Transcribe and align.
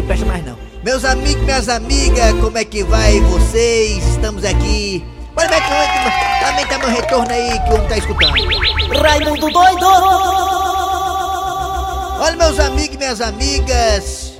não 0.00 0.06
presta 0.06 0.26
mais 0.26 0.44
não. 0.44 0.58
Meus 0.82 1.04
amigos, 1.04 1.42
minhas 1.42 1.68
amigas, 1.68 2.32
como 2.40 2.58
é 2.58 2.64
que 2.64 2.82
vai 2.82 3.20
vocês? 3.20 4.04
Estamos 4.08 4.44
aqui. 4.44 5.04
Olha 5.36 5.48
bem 5.48 5.60
que 5.60 6.44
também 6.44 6.66
tá 6.66 6.78
meu 6.78 6.88
retorno 6.88 7.30
aí 7.30 7.58
que 7.60 7.70
o 7.70 7.74
homem 7.74 7.88
tá 7.88 7.98
escutando. 7.98 8.34
Raimundo 9.02 9.50
doido! 9.50 9.86
Olha 12.20 12.36
meus 12.36 12.58
amigos 12.60 12.94
e 12.94 12.98
minhas 12.98 13.20
amigas. 13.20 14.34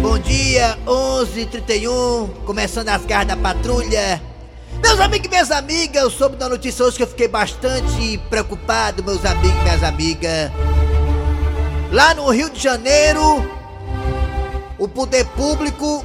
Bom 0.00 0.18
dia, 0.18 0.78
11h31, 0.86 2.30
começando 2.44 2.88
as 2.88 3.04
garras 3.04 3.28
da 3.28 3.36
patrulha. 3.36 4.22
Meus 4.82 5.00
amigos 5.00 5.26
e 5.26 5.30
minhas 5.30 5.50
amigas, 5.50 6.02
eu 6.02 6.10
soube 6.10 6.36
da 6.36 6.48
notícia 6.48 6.84
hoje 6.84 6.96
que 6.96 7.02
eu 7.02 7.06
fiquei 7.06 7.28
bastante 7.28 8.18
preocupado, 8.28 9.02
meus 9.02 9.24
amigos 9.24 9.58
e 9.58 9.62
minhas 9.62 9.82
amigas. 9.82 10.50
Lá 11.90 12.14
no 12.14 12.28
Rio 12.30 12.50
de 12.50 12.60
Janeiro, 12.62 13.53
o 14.84 14.88
poder 14.88 15.24
público 15.28 16.04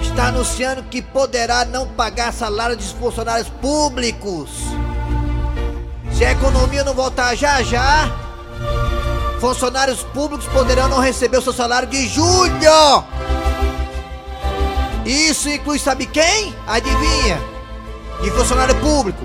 está 0.00 0.26
anunciando 0.26 0.82
que 0.82 1.00
poderá 1.00 1.64
não 1.64 1.86
pagar 1.86 2.32
salário 2.32 2.76
dos 2.76 2.90
funcionários 2.90 3.48
públicos. 3.48 4.50
Se 6.12 6.24
a 6.24 6.32
economia 6.32 6.82
não 6.82 6.94
voltar 6.94 7.36
já 7.36 7.62
já, 7.62 8.10
funcionários 9.40 10.02
públicos 10.02 10.46
poderão 10.46 10.88
não 10.88 10.98
receber 10.98 11.38
o 11.38 11.42
seu 11.42 11.52
salário 11.52 11.88
de 11.88 12.08
julho. 12.08 13.04
Isso 15.06 15.48
inclui 15.48 15.78
sabe 15.78 16.06
quem? 16.06 16.52
Adivinha? 16.66 17.40
De 18.20 18.32
funcionário 18.32 18.74
público. 18.80 19.24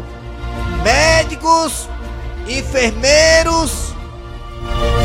Médicos, 0.83 1.89
enfermeiros 2.47 3.95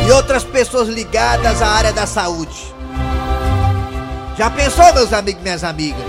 e 0.07 0.11
outras 0.11 0.43
pessoas 0.43 0.87
ligadas 0.87 1.59
à 1.59 1.67
área 1.69 1.91
da 1.91 2.05
saúde. 2.05 2.72
Já 4.37 4.49
pensou, 4.49 4.93
meus 4.93 5.13
amigos 5.13 5.41
e 5.41 5.43
minhas 5.43 5.63
amigas? 5.63 6.01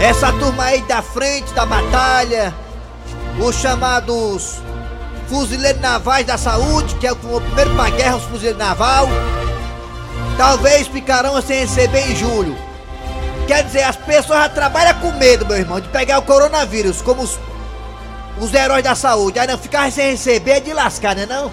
Essa 0.00 0.32
turma 0.32 0.64
aí 0.64 0.80
da 0.82 1.02
frente 1.02 1.52
da 1.52 1.66
batalha, 1.66 2.54
os 3.38 3.54
chamados 3.56 4.56
fuzileiros 5.28 5.80
navais 5.80 6.26
da 6.26 6.38
saúde, 6.38 6.94
que 6.96 7.06
é 7.06 7.12
o 7.12 7.16
primeiro 7.16 7.74
pra 7.74 7.90
guerra, 7.90 8.16
os 8.16 8.24
fuzileiros 8.24 8.58
naval, 8.58 9.06
talvez 10.36 10.88
ficarão 10.88 11.40
sem 11.42 11.60
receber 11.60 12.10
em 12.10 12.16
julho. 12.16 12.56
Quer 13.46 13.64
dizer, 13.64 13.82
as 13.82 13.96
pessoas 13.96 14.40
já 14.40 14.48
trabalham 14.48 14.98
com 15.00 15.12
medo, 15.12 15.46
meu 15.46 15.56
irmão, 15.56 15.78
de 15.78 15.88
pegar 15.88 16.18
o 16.18 16.22
coronavírus, 16.22 17.02
como 17.02 17.22
os, 17.22 17.38
os 18.40 18.52
heróis 18.54 18.82
da 18.82 18.94
saúde. 18.94 19.38
Aí 19.38 19.46
não 19.46 19.58
ficar 19.58 19.92
sem 19.92 20.12
receber 20.12 20.52
é 20.52 20.60
de 20.60 20.72
lascar, 20.72 21.14
né 21.14 21.26
não? 21.26 21.50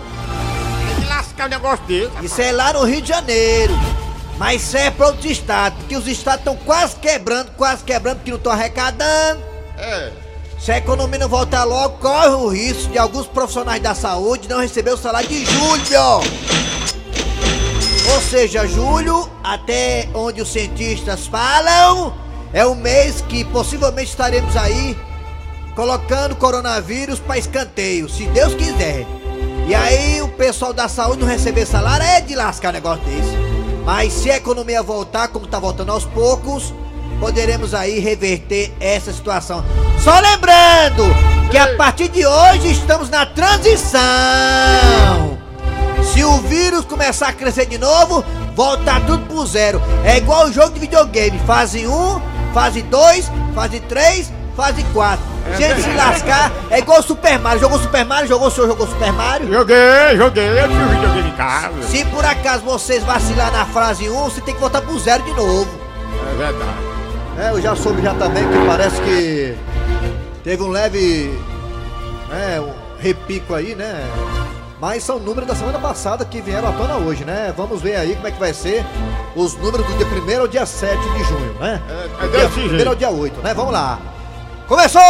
É 0.97 1.01
de 1.01 1.07
lascar 1.07 1.47
o 1.47 1.49
negócio 1.49 1.83
dele. 1.85 2.11
Isso 2.21 2.41
é 2.41 2.51
lá 2.51 2.71
no 2.71 2.83
Rio 2.83 3.01
de 3.01 3.09
Janeiro. 3.09 3.73
Mas 4.39 4.63
isso 4.63 4.77
é 4.77 4.89
para 4.89 5.07
outros 5.07 5.25
estados, 5.25 5.79
porque 5.79 5.97
os 5.97 6.07
estados 6.07 6.39
estão 6.39 6.55
quase 6.55 6.95
quebrando, 6.95 7.51
quase 7.57 7.83
quebrando, 7.83 8.19
porque 8.19 8.31
não 8.31 8.37
estão 8.37 8.53
arrecadando. 8.53 9.41
É. 9.77 10.11
Se 10.57 10.71
a 10.71 10.77
economia 10.77 11.19
não 11.19 11.27
voltar 11.27 11.65
logo, 11.65 11.97
corre 11.97 12.29
o 12.29 12.47
risco 12.47 12.89
de 12.89 12.97
alguns 12.97 13.27
profissionais 13.27 13.81
da 13.81 13.93
saúde 13.93 14.47
não 14.47 14.61
receber 14.61 14.91
o 14.91 14.97
salário 14.97 15.27
de 15.27 15.45
julho. 15.45 16.21
Ou 18.13 18.21
seja, 18.21 18.65
julho, 18.65 19.29
até 19.43 20.07
onde 20.13 20.41
os 20.41 20.51
cientistas 20.51 21.27
falam, 21.27 22.13
é 22.53 22.65
o 22.65 22.75
mês 22.75 23.21
que 23.21 23.43
possivelmente 23.43 24.09
estaremos 24.09 24.55
aí 24.55 24.97
colocando 25.75 26.35
coronavírus 26.35 27.19
para 27.19 27.37
escanteio, 27.37 28.07
se 28.09 28.25
Deus 28.27 28.53
quiser. 28.55 29.05
E 29.67 29.75
aí 29.75 30.21
o 30.21 30.29
pessoal 30.29 30.73
da 30.73 30.87
saúde 30.87 31.21
não 31.21 31.27
receber 31.27 31.65
salário 31.65 32.05
é 32.05 32.21
de 32.21 32.35
lascar 32.35 32.71
negócio 32.71 33.03
desse. 33.03 33.48
Mas 33.85 34.13
se 34.13 34.29
a 34.29 34.37
economia 34.37 34.83
voltar, 34.83 35.27
como 35.29 35.45
está 35.45 35.59
voltando 35.59 35.91
aos 35.91 36.05
poucos, 36.05 36.73
poderemos 37.19 37.73
aí 37.73 37.99
reverter 37.99 38.73
essa 38.79 39.11
situação. 39.11 39.63
Só 40.03 40.19
lembrando 40.19 41.03
que 41.51 41.57
a 41.57 41.75
partir 41.75 42.09
de 42.09 42.25
hoje 42.25 42.71
estamos 42.71 43.09
na 43.09 43.25
transição. 43.25 43.99
Se 46.13 46.23
o 46.23 46.37
vírus 46.41 46.85
começar 46.85 47.29
a 47.29 47.33
crescer 47.33 47.65
de 47.65 47.77
novo, 47.77 48.23
voltar 48.55 49.05
tudo 49.05 49.25
pro 49.25 49.45
zero. 49.45 49.81
É 50.03 50.17
igual 50.17 50.47
o 50.47 50.53
jogo 50.53 50.73
de 50.73 50.79
videogame, 50.79 51.39
fase 51.39 51.87
1, 51.87 52.21
fase 52.53 52.81
2, 52.81 53.31
fase 53.53 53.79
3, 53.81 54.31
fase 54.59 54.83
4. 54.83 55.25
É 55.45 55.55
Gente, 55.55 55.81
se 55.81 55.89
lascar, 55.91 56.51
é 56.69 56.79
igual 56.79 57.01
Super 57.01 57.39
Mario. 57.39 57.61
Jogou 57.61 57.79
Super 57.79 58.03
Mario? 58.03 58.27
Jogou 58.27 58.49
o 58.49 58.51
senhor? 58.51 58.67
Jogou 58.67 58.85
Super 58.85 59.13
Mario? 59.13 59.51
Joguei, 59.53 60.17
joguei, 60.17 60.49
eu 60.59 60.65
um 60.65 60.89
videogame 60.89 61.29
em 61.29 61.35
casa. 61.35 61.81
Se 61.83 62.03
por 62.05 62.25
acaso 62.25 62.65
vocês 62.65 63.01
vacilar 63.05 63.51
na 63.53 63.65
fase 63.65 64.09
1, 64.09 64.23
você 64.25 64.41
tem 64.41 64.53
que 64.53 64.59
voltar 64.59 64.81
pro 64.81 64.99
zero 64.99 65.23
de 65.23 65.33
novo. 65.33 65.69
É 66.29 66.35
verdade. 66.35 66.89
É, 67.39 67.51
eu 67.51 67.61
já 67.61 67.73
soube 67.73 68.01
já 68.01 68.13
também 68.15 68.43
que 68.43 68.65
parece 68.67 69.01
que 69.01 69.57
teve 70.43 70.61
um 70.61 70.67
leve 70.67 71.39
é, 72.29 72.59
um 72.59 72.73
repico 72.99 73.55
aí, 73.55 73.75
né? 73.75 74.05
Mas 74.81 75.03
são 75.03 75.19
números 75.19 75.47
da 75.47 75.55
semana 75.55 75.79
passada 75.79 76.25
que 76.25 76.41
vieram 76.41 76.67
à 76.67 76.71
tona 76.73 76.95
hoje, 76.97 77.23
né? 77.23 77.53
Vamos 77.55 77.81
ver 77.81 77.95
aí 77.95 78.13
como 78.15 78.27
é 78.27 78.31
que 78.31 78.39
vai 78.39 78.53
ser 78.53 78.85
os 79.35 79.55
números 79.55 79.85
do 79.87 79.93
dia 79.97 80.37
1 80.37 80.41
ao 80.41 80.47
dia 80.47 80.65
7 80.65 80.97
de 80.97 81.23
junho, 81.23 81.53
né? 81.59 81.81
É, 81.89 82.25
é 82.25 82.27
Do 82.27 82.31
dia 82.31 82.47
desse 82.47 82.59
1 82.59 82.69
jeito. 82.69 82.87
ao 82.89 82.95
dia 82.95 83.09
8, 83.09 83.41
né? 83.41 83.53
Vamos 83.53 83.71
lá. 83.73 83.99
Começou, 84.69 85.01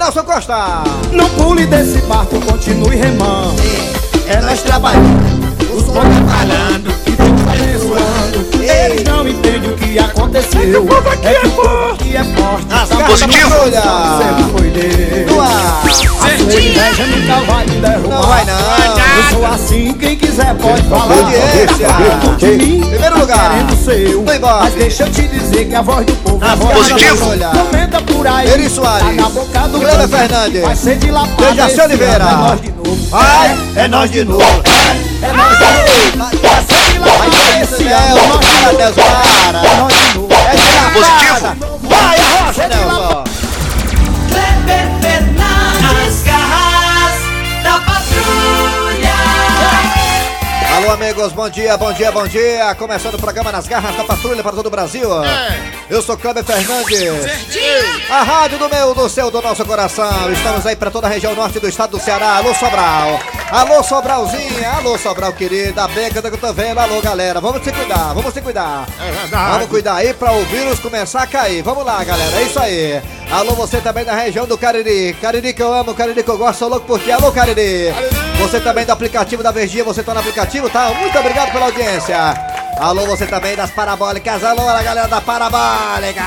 Nelson 0.00 0.24
Costa! 0.24 0.82
Não 1.12 1.30
pule 1.30 1.64
desse 1.64 1.98
barco, 2.08 2.40
continue 2.40 2.96
remando. 2.96 3.62
É 4.26 4.40
nós 4.40 4.62
trabalhando. 4.62 5.72
Os 5.72 5.84
bons 5.84 6.08
trabalhando 6.12 6.99
e 7.90 8.00
abençoando. 8.00 8.50
Eles 8.62 9.04
não 9.04 9.26
entendem 9.26 9.70
o 9.70 9.76
que 9.76 9.98
aconteceu. 9.98 10.60
É 10.60 10.66
que 10.66 10.76
o 10.76 10.84
povo 10.86 11.08
aqui 11.08 11.28
é 12.16 12.24
forte. 12.24 12.66
Nas 12.68 12.88
tá 12.88 12.96
garras 12.96 13.20
da 13.20 13.26
bom, 13.26 13.48
patrulha. 13.48 13.82
Sempre 14.18 14.44
foi 14.52 14.70
Deus. 14.70 15.30
No 15.30 15.40
ar. 15.40 15.82
A 15.84 15.92
sua 15.92 16.60
inveja 16.60 17.06
nunca 17.06 17.52
vai 17.52 17.66
me 17.66 17.76
derrubar. 17.76 18.20
Não 18.20 18.22
vai 18.22 18.44
não. 18.44 18.60
Eu 18.60 19.30
sou 19.30 19.46
assim, 19.46 19.92
quem 19.94 20.16
quiser 20.16 20.54
pode 20.54 20.82
falar. 20.82 21.14
Audiência. 21.14 21.88
Tá 21.88 22.34
de 22.38 22.46
mim, 22.46 22.80
Primeiro 22.80 23.14
tá 23.14 23.20
lugar. 23.20 23.50
querendo 23.50 23.72
o 23.72 23.84
seu. 23.84 24.24
Mas 24.60 24.74
deixa 24.74 25.02
eu 25.04 25.10
te 25.10 25.28
dizer 25.28 25.64
que 25.66 25.74
a 25.74 25.82
voz 25.82 26.06
do 26.06 26.14
povo 26.16 26.44
é 26.44 26.48
da 26.48 26.56
patrulha. 26.56 27.48
Comenta 27.48 28.00
por 28.02 28.26
aí. 28.26 28.48
Eri 28.50 28.70
Soares. 28.70 29.16
Tá 29.16 29.22
na 29.22 29.28
boca 29.28 29.60
do 29.68 29.78
bandido. 29.80 30.08
Fernandes. 30.08 30.62
Vai 30.62 30.76
ser 30.76 30.96
de 30.96 31.10
lapada. 31.10 31.50
Dejaci 31.50 31.72
esse 31.72 31.80
Oliveira. 31.80 32.24
É 32.24 32.36
nós 32.36 32.60
de 32.60 32.72
novo. 32.72 33.08
Vai, 33.10 33.58
é 33.76 33.88
nós 33.88 34.10
de 34.10 34.24
novo. 34.24 34.62
É 35.22 35.32
nós 35.32 35.58
de 35.58 36.16
novo. 36.16 36.39
Vai 37.20 37.30
ser 37.30 37.42
de 37.44 37.54
lapada 37.54 37.62
esse 37.62 37.84
ano. 37.84 38.16
Nós 38.16 38.40
de 38.40 39.02
Para. 39.02 39.58
É 39.58 39.76
nós 39.76 39.92
de 39.92 40.14
novo. 40.14 40.32
É 40.32 40.56
de 40.56 40.72
lapada. 40.72 41.56
Vai, 41.82 42.18
arrocha, 42.18 42.68
Nelson. 42.68 43.24
Kleber 44.30 44.88
Fernandes, 45.02 46.22
garras 46.22 47.18
da 47.62 47.74
patrulha. 47.80 49.16
Alô, 50.76 50.92
amigos, 50.92 51.32
bom 51.32 51.50
dia, 51.50 51.76
bom 51.76 51.92
dia, 51.92 52.10
bom 52.10 52.26
dia. 52.26 52.74
Começando 52.76 53.14
o 53.16 53.18
programa 53.18 53.52
Nas 53.52 53.68
Garras 53.68 53.94
da 53.96 54.04
Patrulha 54.04 54.42
para 54.42 54.52
todo 54.52 54.66
o 54.66 54.70
Brasil. 54.70 55.10
Eu 55.90 56.00
sou 56.00 56.16
Kleber 56.16 56.42
Fernandes. 56.42 57.00
A 58.08 58.22
rádio 58.22 58.58
do 58.58 58.68
meu, 58.70 58.94
do 58.94 59.08
seu, 59.10 59.30
do 59.30 59.42
nosso 59.42 59.62
coração. 59.66 60.32
Estamos 60.32 60.64
aí 60.64 60.74
para 60.74 60.90
toda 60.90 61.06
a 61.06 61.10
região 61.10 61.34
norte 61.34 61.60
do 61.60 61.68
estado 61.68 61.90
do 61.90 62.00
Ceará. 62.00 62.36
Alô, 62.36 62.54
Sobral. 62.54 63.20
Alô, 63.50 63.82
Sobralzinha. 63.82 64.70
Alô, 64.76 64.96
Sobral, 64.96 65.32
querida. 65.32 65.82
A 65.82 65.88
beca 65.88 66.22
que 66.22 66.28
eu 66.28 66.38
tô 66.38 66.52
vendo. 66.52 66.78
Alô, 66.78 67.00
galera. 67.00 67.40
Vamos 67.40 67.64
se 67.64 67.72
cuidar, 67.72 68.14
vamos 68.14 68.32
se 68.32 68.40
cuidar. 68.40 68.86
É 69.00 69.10
verdade. 69.10 69.52
Vamos 69.52 69.66
cuidar 69.66 69.94
aí 69.96 70.14
para 70.14 70.32
o 70.32 70.44
vírus 70.44 70.78
começar 70.78 71.22
a 71.22 71.26
cair. 71.26 71.60
Vamos 71.62 71.84
lá, 71.84 72.02
galera. 72.04 72.36
É 72.36 72.42
isso 72.42 72.60
aí. 72.60 73.02
Alô, 73.30 73.54
você 73.54 73.80
também 73.80 74.04
da 74.04 74.14
região 74.14 74.46
do 74.46 74.56
Cariri. 74.56 75.14
Cariri 75.20 75.52
que 75.52 75.62
eu 75.62 75.72
amo, 75.74 75.94
Cariri 75.94 76.22
que 76.22 76.30
eu 76.30 76.38
gosto. 76.38 76.60
Sou 76.60 76.68
louco 76.68 76.86
por 76.86 77.00
ti. 77.00 77.10
Alô, 77.10 77.32
Cariri. 77.32 77.92
Você 78.38 78.60
também 78.60 78.86
do 78.86 78.92
aplicativo 78.92 79.42
da 79.42 79.50
Verdinha. 79.50 79.82
Você 79.82 80.02
tá 80.02 80.14
no 80.14 80.20
aplicativo, 80.20 80.70
tá? 80.70 80.88
Muito 80.90 81.18
obrigado 81.18 81.50
pela 81.50 81.66
audiência. 81.66 82.16
Alô, 82.78 83.04
você 83.06 83.26
também 83.26 83.56
das 83.56 83.70
parabólicas. 83.70 84.44
Alô, 84.44 84.68
a 84.68 84.82
galera 84.82 85.08
da 85.08 85.20
parabólica. 85.20 86.22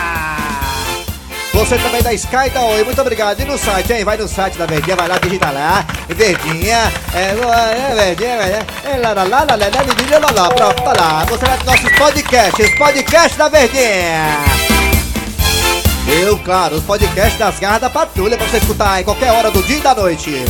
Você 1.53 1.77
também 1.77 2.01
da 2.01 2.11
Sky 2.13 2.49
da 2.51 2.61
Oi, 2.61 2.83
muito 2.83 2.99
obrigado. 2.99 3.39
E 3.39 3.45
no 3.45 3.57
site, 3.59 3.93
hein? 3.93 4.03
Vai 4.03 4.17
no 4.17 4.27
site 4.27 4.57
da 4.57 4.65
Verdinha, 4.65 4.95
vai 4.95 5.07
lá, 5.07 5.19
digita 5.19 5.51
lá. 5.51 5.85
Verdinha, 6.09 6.91
é, 7.13 7.29
é 7.29 7.95
Verdinha, 7.95 8.37
Verdinha. 8.37 8.67
É 8.83 8.97
lá, 8.97 9.13
lá, 9.13 9.23
lá, 9.23 9.23
lá, 9.23 9.43
lá, 9.43 9.55
lá, 9.55 10.19
lá, 10.19 10.19
lá, 10.19 10.41
lá, 10.41 10.49
pronto, 10.49 10.81
tá 10.81 10.93
lá. 10.99 11.25
Você 11.25 11.45
vai 11.45 11.57
para 11.57 11.71
nossos 11.71 11.97
podcasts, 11.97 12.69
os 12.69 12.75
podcasts 12.75 13.37
da 13.37 13.49
Verdinha. 13.49 14.39
Eu, 16.07 16.37
claro, 16.39 16.77
os 16.77 16.83
podcasts 16.83 17.37
das 17.37 17.59
garras 17.59 17.81
da 17.81 17.89
patrulha 17.89 18.35
pra 18.35 18.47
você 18.47 18.57
escutar 18.57 18.99
em 18.99 19.03
qualquer 19.03 19.31
hora 19.31 19.51
do 19.51 19.61
dia 19.61 19.77
e 19.77 19.81
da 19.81 19.93
noite. 19.93 20.43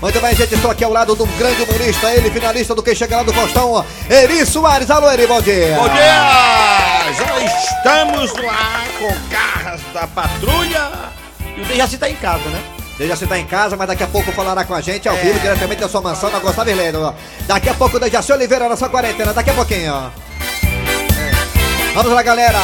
Muito 0.00 0.18
bem, 0.18 0.34
gente, 0.34 0.54
estou 0.54 0.70
aqui 0.70 0.82
ao 0.82 0.92
lado 0.92 1.12
um 1.12 1.38
grande 1.38 1.62
humorista, 1.62 2.10
ele, 2.10 2.30
finalista 2.30 2.74
do 2.74 2.82
Quem 2.82 2.94
Chega 2.94 3.18
Lá 3.18 3.22
do 3.22 3.34
Faustão, 3.34 3.84
Eri 4.08 4.46
Soares. 4.46 4.90
Alô, 4.90 5.10
Eri, 5.10 5.26
bom 5.26 5.42
dia. 5.42 5.76
Bom 5.76 5.88
dia! 5.90 6.69
Já 7.16 7.40
estamos 7.40 8.32
lá 8.34 8.84
com 8.98 9.28
carras 9.28 9.80
da 9.92 10.06
patrulha. 10.06 10.90
E 11.56 11.60
o 11.60 11.64
Dejaci 11.64 11.98
tá 11.98 12.08
em 12.08 12.16
casa, 12.16 12.48
né? 12.48 12.62
Deja 12.96 13.16
você 13.16 13.26
tá 13.26 13.38
em 13.38 13.46
casa, 13.46 13.76
mas 13.76 13.88
daqui 13.88 14.02
a 14.02 14.06
pouco 14.06 14.30
falará 14.30 14.62
com 14.62 14.74
a 14.74 14.80
gente 14.82 15.08
ao 15.08 15.16
vivo, 15.16 15.40
diretamente 15.40 15.80
da 15.80 15.88
sua 15.88 16.02
mansão 16.02 16.30
na 16.30 16.38
Gustavo 16.38 16.68
Heleno. 16.68 17.14
Daqui 17.46 17.70
a 17.70 17.74
pouco 17.74 17.96
o 17.96 18.00
Dejaci 18.00 18.30
Oliveira 18.30 18.68
na 18.68 18.76
sua 18.76 18.90
quarentena, 18.90 19.32
daqui 19.32 19.48
a 19.48 19.54
pouquinho. 19.54 20.12
Vamos 21.94 22.12
lá, 22.12 22.22
galera. 22.22 22.58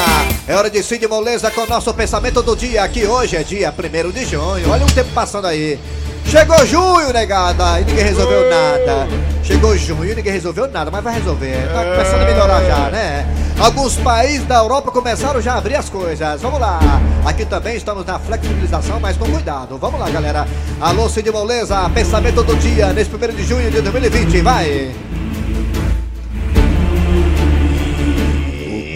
É 0.46 0.54
hora 0.54 0.70
de 0.70 0.82
Cid 0.82 1.08
Moleza 1.08 1.50
com 1.50 1.62
o 1.62 1.66
nosso 1.66 1.93
pensamento 1.94 2.43
do 2.43 2.54
dia, 2.54 2.87
que 2.88 3.06
hoje 3.06 3.34
é 3.34 3.43
dia 3.43 3.75
1 3.76 4.10
de 4.10 4.26
junho. 4.26 4.70
Olha 4.70 4.84
o 4.84 4.93
tempo 4.93 5.10
passando 5.14 5.46
aí. 5.46 5.81
Chegou 6.28 6.67
junho, 6.67 7.12
negada, 7.12 7.81
e 7.81 7.84
ninguém 7.84 8.05
resolveu 8.05 8.50
nada. 8.50 9.08
Chegou 9.44 9.76
junho 9.78 10.11
e 10.11 10.14
ninguém 10.17 10.32
resolveu 10.32 10.69
nada, 10.69 10.90
mas 10.90 11.02
vai 11.02 11.14
resolver. 11.14 11.69
Tá 11.73 11.84
começando 11.84 12.23
a 12.23 12.25
melhorar 12.25 12.64
já, 12.64 12.90
né? 12.90 13.26
Alguns 13.61 13.94
países 13.96 14.44
da 14.44 14.56
Europa 14.56 14.90
começaram 14.90 15.40
já 15.40 15.52
a 15.52 15.58
abrir 15.58 15.76
as 15.76 15.88
coisas. 15.88 16.43
Vamos 16.43 16.58
lá. 16.58 16.81
Aqui 17.25 17.44
também 17.44 17.76
estamos 17.76 18.05
na 18.05 18.19
flexibilização, 18.19 18.99
mas 18.99 19.17
com 19.17 19.31
cuidado. 19.31 19.78
Vamos 19.78 20.00
lá, 20.00 20.11
galera. 20.11 20.49
Alô, 20.81 21.08
Cid 21.08 21.31
Moleza, 21.31 21.88
pensamento 21.94 22.43
do 22.43 22.56
dia, 22.56 22.93
nesse 22.93 23.11
1 23.14 23.34
de 23.34 23.44
junho 23.44 23.70
de 23.70 23.81
2020. 23.81 24.40
Vai. 24.40 24.90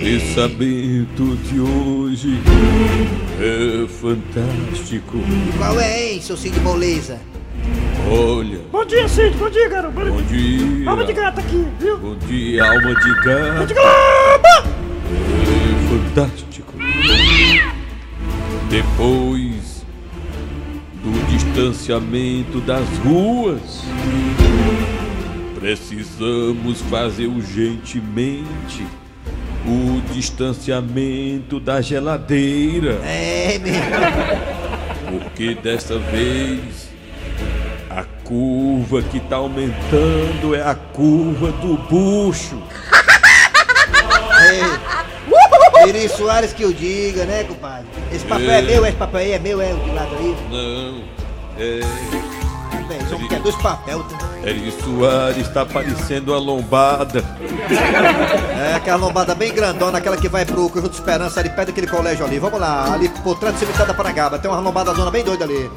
Pensamento 0.01 1.37
de 1.37 1.61
hoje 1.61 2.41
é 3.39 3.87
fantástico. 3.87 5.19
Qual 5.59 5.79
é, 5.79 6.13
hein, 6.15 6.23
seu 6.23 6.37
Cid 6.37 6.59
Moleza? 6.61 7.21
Olha, 8.11 8.61
Bom 8.73 8.85
dia, 8.87 9.07
Cid. 9.09 9.37
Bom 9.37 9.51
dia, 9.51 9.69
garoto. 9.69 9.95
bom 9.95 10.23
dia. 10.23 10.89
Alma 10.91 11.05
de 11.05 11.13
gata 11.13 11.41
aqui, 11.41 11.67
viu? 11.79 11.99
Bom 11.99 12.17
dia, 12.17 12.65
alma 12.65 12.95
de 12.95 13.15
gato. 13.15 13.75
Globo! 13.75 14.71
É 15.43 16.15
fantástico. 16.15 16.73
Depois 18.71 19.85
do 21.03 21.27
distanciamento 21.31 22.61
das 22.61 22.87
ruas, 23.05 23.83
precisamos 25.59 26.81
fazer 26.83 27.27
urgentemente 27.27 28.87
o 29.67 30.01
distanciamento 30.13 31.61
da 31.61 31.81
geladeira. 31.81 32.99
É, 33.05 33.59
meu. 33.59 35.21
Porque 35.21 35.55
dessa 35.55 35.99
vez 35.99 36.89
a 37.91 38.05
curva 38.25 39.03
que 39.03 39.19
tá 39.21 39.37
aumentando 39.37 40.55
é 40.55 40.63
a 40.63 40.75
curva 40.75 41.51
do 41.53 41.77
bucho. 41.89 42.63
Iri 45.87 46.09
Soares 46.09 46.53
que 46.53 46.63
eu 46.63 46.73
diga, 46.73 47.25
né, 47.25 47.45
compadre? 47.45 47.87
Esse 48.13 48.25
papel 48.25 48.51
é 48.51 48.59
É. 48.59 48.63
meu, 48.63 48.87
esse 48.87 48.97
papel 48.97 49.21
aí 49.21 49.33
é 49.33 49.39
meu, 49.39 49.61
é 49.61 49.73
o 49.73 49.79
de 49.79 49.91
lado 49.91 50.15
aí. 50.17 50.37
Não, 50.51 51.03
é. 51.59 51.81
Bem, 52.89 52.99
só 53.09 53.17
quer 53.29 53.41
dois 53.41 53.55
papéis. 53.57 54.03
tá? 54.19 54.31
Eri 54.45 54.73
Soares 54.73 55.49
tá 55.49 55.65
parecendo 55.65 56.35
a 56.35 56.39
lombada. 56.39 57.23
Aquela 58.91 59.07
lombada 59.07 59.37
bem 59.37 59.55
grandona, 59.55 59.99
aquela 59.99 60.17
que 60.17 60.29
vai 60.29 60.45
pro 60.45 60.69
Conjunto 60.69 60.95
Esperança, 60.95 61.39
ali 61.39 61.49
perto 61.49 61.69
daquele 61.69 61.87
colégio 61.87 62.27
ali. 62.27 62.41
Vamos 62.41 62.59
lá, 62.59 62.93
ali 62.93 63.09
por 63.09 63.39
trás 63.39 63.55
do 63.55 63.61
cemitério 63.61 63.87
da 63.87 63.95
Parangaba. 63.95 64.37
Tem 64.37 64.51
uma 64.51 64.59
lombada 64.59 64.93
zona 64.93 65.13
bem 65.13 65.23
doida 65.23 65.45
ali. 65.45 65.71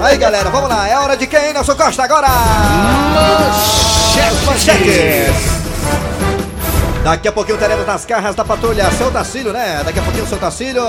Aí, 0.00 0.16
galera, 0.16 0.48
vamos 0.48 0.70
lá. 0.70 0.88
É 0.88 0.98
hora 0.98 1.18
de 1.18 1.26
quem, 1.26 1.52
Nelson 1.52 1.76
Costa, 1.76 2.04
agora? 2.04 2.28
Manchetes. 4.46 5.36
Daqui 7.04 7.28
a 7.28 7.32
pouquinho 7.32 7.58
teremos 7.58 7.86
nas 7.86 8.06
carras 8.06 8.34
da 8.34 8.42
patrulha 8.42 8.90
seu 8.92 9.10
Tacílio, 9.10 9.52
né? 9.52 9.82
Daqui 9.84 9.98
a 9.98 10.02
pouquinho 10.02 10.26
seu 10.26 10.38
Tacílio 10.38 10.82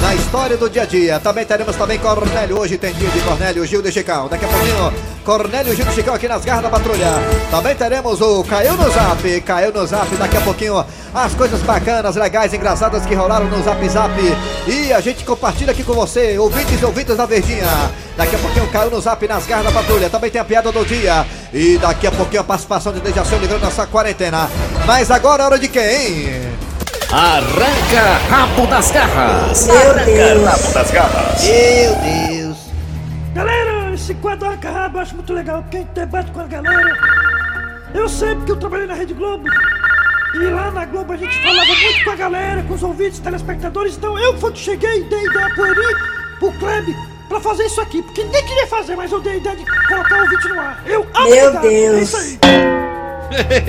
na 0.00 0.14
história 0.14 0.56
do 0.56 0.70
dia 0.70 0.82
a 0.82 0.86
dia. 0.86 1.18
Também 1.18 1.44
teremos 1.44 1.74
também 1.74 1.98
Cornélio. 1.98 2.56
Hoje 2.56 2.78
tem 2.78 2.94
dia 2.94 3.10
de 3.10 3.18
Cornélio 3.22 3.66
Gil 3.66 3.82
de 3.82 3.90
Chicão. 3.90 4.28
Daqui 4.28 4.44
a 4.44 4.48
pouquinho, 4.48 4.92
Cornélio 5.24 5.74
Gil 5.74 5.84
de 5.84 5.94
Chicão 5.94 6.14
aqui 6.14 6.26
nas 6.26 6.44
garras 6.44 6.62
da 6.62 6.70
patrulha. 6.70 7.08
Também 7.50 7.74
teremos 7.74 8.20
o 8.20 8.42
Caiu 8.44 8.76
no 8.76 8.90
Zap. 8.90 9.40
Caiu 9.42 9.72
no 9.72 9.86
Zap. 9.86 10.14
Daqui 10.16 10.36
a 10.36 10.40
pouquinho 10.40 10.84
as 11.14 11.34
coisas 11.34 11.60
bacanas, 11.62 12.16
legais, 12.16 12.54
engraçadas 12.54 13.04
que 13.04 13.14
rolaram 13.14 13.46
no 13.46 13.62
Zap 13.62 13.88
Zap. 13.88 14.14
E 14.66 14.92
a 14.92 15.00
gente 15.00 15.24
compartilha 15.24 15.72
aqui 15.72 15.84
com 15.84 15.92
você, 15.92 16.38
ouvintes 16.38 16.80
e 16.80 16.84
ouvintes 16.84 17.16
da 17.16 17.26
Verdinha. 17.26 17.90
Daqui 18.16 18.36
a 18.36 18.38
pouquinho 18.38 18.66
caiu 18.68 18.90
no 18.90 19.00
zap 19.00 19.26
nas 19.26 19.46
garras 19.46 19.66
da 19.66 19.72
patrulha. 19.72 20.10
Também 20.10 20.30
tem 20.30 20.40
a 20.40 20.44
piada 20.44 20.70
do 20.70 20.84
dia. 20.84 21.24
E 21.52 21.78
daqui 21.78 22.06
a 22.06 22.12
pouquinho 22.12 22.42
a 22.42 22.44
participação 22.44 22.92
de 22.92 23.00
Dejaci 23.00 23.34
livrando 23.36 23.66
essa 23.66 23.86
quarentena. 23.86 24.48
Mas 24.86 25.10
agora 25.10 25.42
é 25.42 25.46
hora 25.46 25.58
de 25.58 25.68
quem? 25.68 26.28
Arranca 27.10 28.20
rabo 28.28 28.66
das 28.66 28.90
garras. 28.90 29.66
Meu 31.42 31.94
Deus. 31.96 32.58
Galera, 33.34 33.69
esse 34.10 34.14
quadro 34.20 34.48
Arca 34.48 34.70
Rabo 34.70 34.98
eu 34.98 35.02
acho 35.02 35.14
muito 35.14 35.32
legal, 35.32 35.62
porque 35.62 35.76
a 35.76 35.80
gente 35.80 35.90
debate 35.92 36.30
com 36.32 36.40
a 36.40 36.46
galera. 36.46 36.96
Eu 37.94 38.08
sei 38.08 38.34
porque 38.34 38.52
eu 38.52 38.56
trabalhei 38.56 38.86
na 38.86 38.94
Rede 38.94 39.14
Globo. 39.14 39.44
E 40.34 40.38
lá 40.38 40.70
na 40.70 40.84
Globo 40.84 41.12
a 41.12 41.16
gente 41.16 41.36
falava 41.42 41.66
muito 41.66 42.04
com 42.04 42.10
a 42.10 42.16
galera, 42.16 42.62
com 42.64 42.74
os 42.74 42.82
ouvintes, 42.82 43.18
telespectadores. 43.20 43.96
Então 43.96 44.18
eu 44.18 44.34
que 44.34 44.40
foi 44.40 44.52
que 44.52 44.58
cheguei 44.58 45.00
e 45.00 45.04
dei 45.04 45.24
ideia 45.26 45.54
pro 45.54 45.66
Eri, 45.66 45.96
pro 46.38 46.52
Kleb, 46.52 46.86
pra 47.28 47.40
fazer 47.40 47.64
isso 47.64 47.80
aqui. 47.80 48.02
Porque 48.02 48.24
ninguém 48.24 48.44
queria 48.44 48.66
fazer, 48.66 48.96
mas 48.96 49.10
eu 49.12 49.20
dei 49.20 49.34
a 49.34 49.36
ideia 49.36 49.56
de 49.56 49.64
colocar 49.88 50.18
o 50.18 50.22
ouvinte 50.22 50.48
no 50.48 50.60
ar. 50.60 50.82
Eu 50.86 51.06
amo 51.14 51.30
Meu 51.30 51.46
ligado, 51.48 51.66
É 51.66 51.70
Deus. 51.70 52.02
isso 52.02 52.16
aí. 52.16 52.38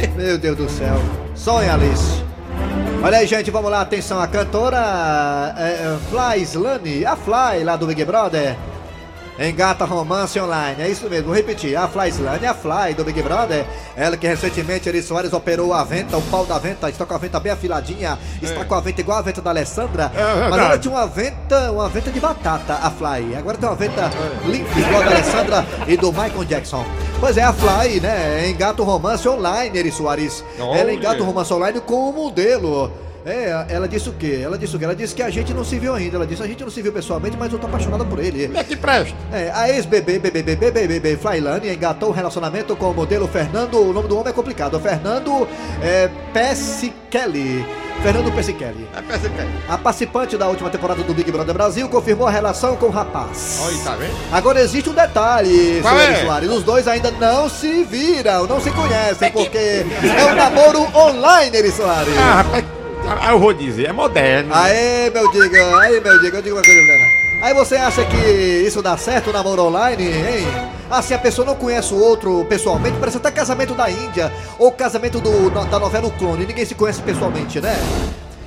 Meu 0.17 0.37
Deus 0.39 0.57
do 0.57 0.69
céu. 0.69 0.95
Sonha, 1.35 1.73
Alice. 1.73 2.23
Olha 3.03 3.17
aí, 3.19 3.27
gente, 3.27 3.49
vamos 3.49 3.69
lá. 3.71 3.81
Atenção, 3.81 4.19
a 4.19 4.27
cantora 4.27 5.53
é, 5.57 5.63
é, 5.63 5.97
Fly 6.09 6.41
Slane, 6.43 7.05
a 7.05 7.15
Fly 7.15 7.63
lá 7.63 7.75
do 7.75 7.87
Big 7.87 8.03
Brother. 8.05 8.55
Engata 9.41 9.85
romance 9.85 10.39
online, 10.39 10.83
é 10.83 10.87
isso 10.87 11.09
mesmo, 11.09 11.27
vou 11.27 11.35
repetir. 11.35 11.75
A 11.75 11.87
Fly 11.87 12.09
Slane, 12.09 12.45
a 12.45 12.53
Fly 12.53 12.93
do 12.95 13.03
Big 13.03 13.21
Brother. 13.23 13.65
Ela 13.95 14.15
que 14.15 14.27
recentemente, 14.27 14.87
Eri 14.87 15.01
Soares 15.01 15.33
operou 15.33 15.73
a 15.73 15.83
venta, 15.83 16.15
o 16.15 16.21
pau 16.23 16.45
da 16.45 16.59
venta. 16.59 16.89
Está 16.89 17.05
com 17.05 17.13
a 17.15 17.17
venta 17.17 17.39
bem 17.39 17.51
afiladinha. 17.51 18.19
Está 18.41 18.63
com 18.63 18.75
a 18.75 18.79
venta 18.79 19.01
igual 19.01 19.17
a 19.17 19.21
venta 19.21 19.41
da 19.41 19.49
Alessandra. 19.49 20.11
mas 20.49 20.59
ela 20.59 20.77
tinha 20.77 20.93
uma 20.93 21.07
venta, 21.07 21.71
uma 21.71 21.89
venta 21.89 22.11
de 22.11 22.19
batata, 22.19 22.75
a 22.75 22.91
Fly. 22.91 23.35
Agora 23.35 23.57
tem 23.57 23.67
uma 23.67 23.75
venta 23.75 24.11
limpa, 24.45 24.79
igual 24.79 25.01
a 25.01 25.05
da 25.05 25.11
Alessandra 25.11 25.65
e 25.87 25.97
do 25.97 26.11
Michael 26.11 26.45
Jackson. 26.45 26.85
Pois 27.19 27.35
é, 27.35 27.43
a 27.43 27.53
Fly, 27.53 27.99
né? 27.99 28.47
Engata 28.49 28.81
o 28.81 28.85
romance 28.85 29.27
online, 29.27 29.77
Eri 29.77 29.91
Soares. 29.91 30.43
Ela 30.57 30.93
engata 30.93 31.21
o 31.21 31.25
romance 31.25 31.51
online 31.51 31.81
com 31.81 32.09
o 32.09 32.13
modelo. 32.13 32.91
É, 33.25 33.65
ela 33.69 33.87
disse 33.87 34.09
o 34.09 34.13
quê? 34.13 34.41
Ela 34.43 34.57
disse 34.57 34.75
o 34.75 34.79
quê? 34.79 34.85
Ela 34.85 34.95
disse 34.95 35.13
que 35.13 35.21
a 35.21 35.29
gente 35.29 35.53
não 35.53 35.63
se 35.63 35.77
viu 35.77 35.93
ainda. 35.93 36.17
Ela 36.17 36.25
disse 36.25 36.41
a 36.41 36.47
gente 36.47 36.63
não 36.63 36.71
se 36.71 36.81
viu 36.81 36.91
pessoalmente, 36.91 37.37
mas 37.37 37.51
eu 37.53 37.59
tô 37.59 37.67
apaixonada 37.67 38.03
por 38.03 38.19
ele. 38.19 38.51
É 38.55 38.63
que 38.63 38.75
presta? 38.75 39.15
É, 39.31 39.51
a 39.53 39.69
ex-bebê, 39.69 40.19
bebê, 40.19 40.41
bebê, 40.41 40.71
bebê, 40.71 40.87
bebê, 40.87 41.17
Flyline 41.17 41.73
engatou 41.73 42.09
um 42.09 42.13
relacionamento 42.13 42.75
com 42.75 42.89
o 42.89 42.93
modelo 42.93 43.27
Fernando. 43.27 43.79
O 43.79 43.93
nome 43.93 44.07
do 44.07 44.17
homem 44.17 44.29
é 44.29 44.33
complicado. 44.33 44.79
Fernando 44.79 45.47
é. 45.81 46.09
Fernando 48.01 48.33
Pesichelli. 48.33 48.87
É 48.95 49.01
tem. 49.01 49.47
A 49.69 49.77
participante 49.77 50.35
da 50.35 50.47
última 50.47 50.71
temporada 50.71 51.03
do 51.03 51.13
Big 51.13 51.31
Brother 51.31 51.53
Brasil 51.53 51.87
confirmou 51.87 52.27
a 52.27 52.31
relação 52.31 52.75
com 52.75 52.87
o 52.87 52.89
rapaz. 52.89 53.59
Olha, 53.63 53.77
tá 53.83 53.95
vendo? 53.95 54.13
Agora 54.31 54.59
existe 54.59 54.89
um 54.89 54.93
detalhe, 54.93 55.79
Qual 55.81 55.95
senhor 55.95 56.11
é? 56.11 56.25
Soares. 56.25 56.49
Os 56.49 56.63
dois 56.63 56.87
ainda 56.87 57.11
não 57.11 57.47
se 57.47 57.83
viram, 57.83 58.47
não 58.47 58.59
se 58.59 58.71
conhecem, 58.71 59.31
porque 59.31 59.57
é 59.57 60.31
um 60.31 60.35
namoro 60.35 60.81
online, 60.95 61.55
Eri 61.55 61.71
Soares. 61.71 62.17
Ah, 62.17 62.41
rapaz, 62.41 62.65
ah, 63.19 63.31
eu 63.31 63.39
vou 63.39 63.53
dizer, 63.53 63.89
é 63.89 63.93
moderno. 63.93 64.53
Aê, 64.53 65.09
meu 65.09 65.31
diga, 65.31 65.79
aí, 65.79 65.99
meu 65.99 66.19
diga, 66.21 66.37
eu 66.37 66.41
digo 66.41 66.55
uma 66.55 66.63
coisa, 66.63 66.79
Helena. 66.79 67.05
Aí 67.43 67.53
você 67.55 67.75
acha 67.75 68.05
que 68.05 68.17
isso 68.67 68.81
dá 68.83 68.95
certo, 68.97 69.31
o 69.31 69.33
namoro 69.33 69.63
online, 69.63 70.03
hein? 70.05 70.47
Ah, 70.91 71.01
se 71.01 71.13
a 71.13 71.17
pessoa 71.17 71.45
não 71.45 71.55
conhece 71.55 71.91
o 71.93 71.97
outro 71.99 72.45
pessoalmente, 72.47 72.97
parece 72.99 73.17
até 73.17 73.31
casamento 73.31 73.73
da 73.73 73.89
Índia, 73.89 74.31
ou 74.59 74.71
casamento 74.71 75.19
do, 75.19 75.49
da 75.49 75.79
novela 75.79 76.05
O 76.07 76.11
Clone, 76.11 76.45
ninguém 76.45 76.65
se 76.65 76.75
conhece 76.75 77.01
pessoalmente, 77.01 77.59
né? 77.59 77.75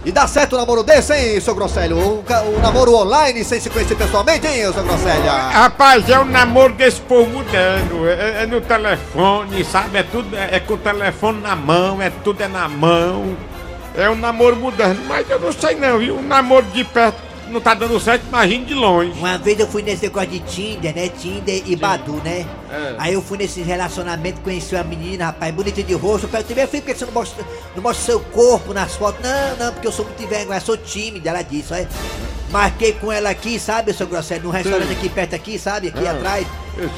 E 0.04 0.12
dá 0.12 0.26
certo 0.28 0.54
um 0.54 0.58
namoro 0.58 0.82
desse, 0.82 1.14
hein, 1.14 1.40
seu 1.40 1.54
Grosselho? 1.54 1.96
Um, 1.98 2.22
ca- 2.22 2.42
um 2.42 2.60
namoro 2.60 2.94
online 2.94 3.42
sem 3.42 3.58
se 3.58 3.70
conhecer 3.70 3.94
pessoalmente, 3.96 4.46
hein, 4.46 4.70
seu 4.72 4.84
Grosselho? 4.84 5.24
Rapaz, 5.24 6.08
é 6.10 6.18
o 6.18 6.24
namoro 6.26 6.74
desse 6.74 7.00
povo 7.00 7.28
mudando. 7.30 8.06
É, 8.06 8.42
é 8.42 8.46
no 8.46 8.60
telefone, 8.60 9.64
sabe? 9.64 9.98
É 9.98 10.02
tudo 10.02 10.36
é, 10.36 10.56
é 10.56 10.60
com 10.60 10.74
o 10.74 10.78
telefone 10.78 11.40
na 11.40 11.56
mão, 11.56 12.02
é 12.02 12.10
tudo 12.22 12.42
é 12.42 12.48
na 12.48 12.68
mão. 12.68 13.34
É 13.94 14.10
um 14.10 14.16
namoro 14.16 14.56
mudando. 14.56 15.00
Mas 15.06 15.28
eu 15.30 15.38
não 15.38 15.52
sei 15.52 15.76
não, 15.76 15.98
viu? 15.98 16.16
O 16.16 16.22
namoro 16.22 16.66
de 16.66 16.84
perto 16.84 17.22
não 17.48 17.60
tá 17.60 17.74
dando 17.74 17.98
certo, 18.00 18.26
imagine 18.26 18.64
de 18.64 18.74
longe. 18.74 19.12
Uma 19.18 19.38
vez 19.38 19.58
eu 19.60 19.66
fui 19.66 19.82
nesse 19.82 20.04
negócio 20.04 20.30
de 20.30 20.40
Tinder, 20.40 20.94
né? 20.94 21.08
Tinder 21.08 21.62
e 21.66 21.76
Badu, 21.76 22.14
né? 22.24 22.46
É. 22.70 22.94
Aí 22.98 23.14
eu 23.14 23.22
fui 23.22 23.38
nesse 23.38 23.60
relacionamento, 23.62 24.40
conheci 24.40 24.74
uma 24.74 24.84
menina, 24.84 25.26
rapaz, 25.26 25.54
bonita 25.54 25.82
de 25.82 25.94
rosto. 25.94 26.28
Eu 26.32 26.54
minha 26.54 26.66
filha, 26.66 26.82
por 26.82 26.92
que 26.92 26.98
você 26.98 27.04
não 27.04 27.12
mostra, 27.12 27.44
não 27.76 27.82
mostra 27.82 28.04
seu 28.04 28.20
corpo 28.20 28.72
nas 28.72 28.96
fotos? 28.96 29.20
Não, 29.22 29.66
não, 29.66 29.72
porque 29.72 29.86
eu 29.86 29.92
sou 29.92 30.04
muito 30.04 30.26
vergonha, 30.26 30.60
sou 30.60 30.76
tímida, 30.76 31.30
ela 31.30 31.42
disse, 31.42 31.72
olha. 31.72 31.88
Marquei 32.50 32.92
com 32.92 33.10
ela 33.10 33.30
aqui, 33.30 33.58
sabe, 33.58 33.92
seu 33.92 34.06
Grosselho, 34.06 34.44
num 34.44 34.50
restaurante 34.50 34.92
aqui 34.92 35.08
perto 35.08 35.34
aqui, 35.34 35.58
sabe, 35.58 35.88
aqui 35.88 36.06
Ah, 36.06 36.12
atrás. 36.12 36.46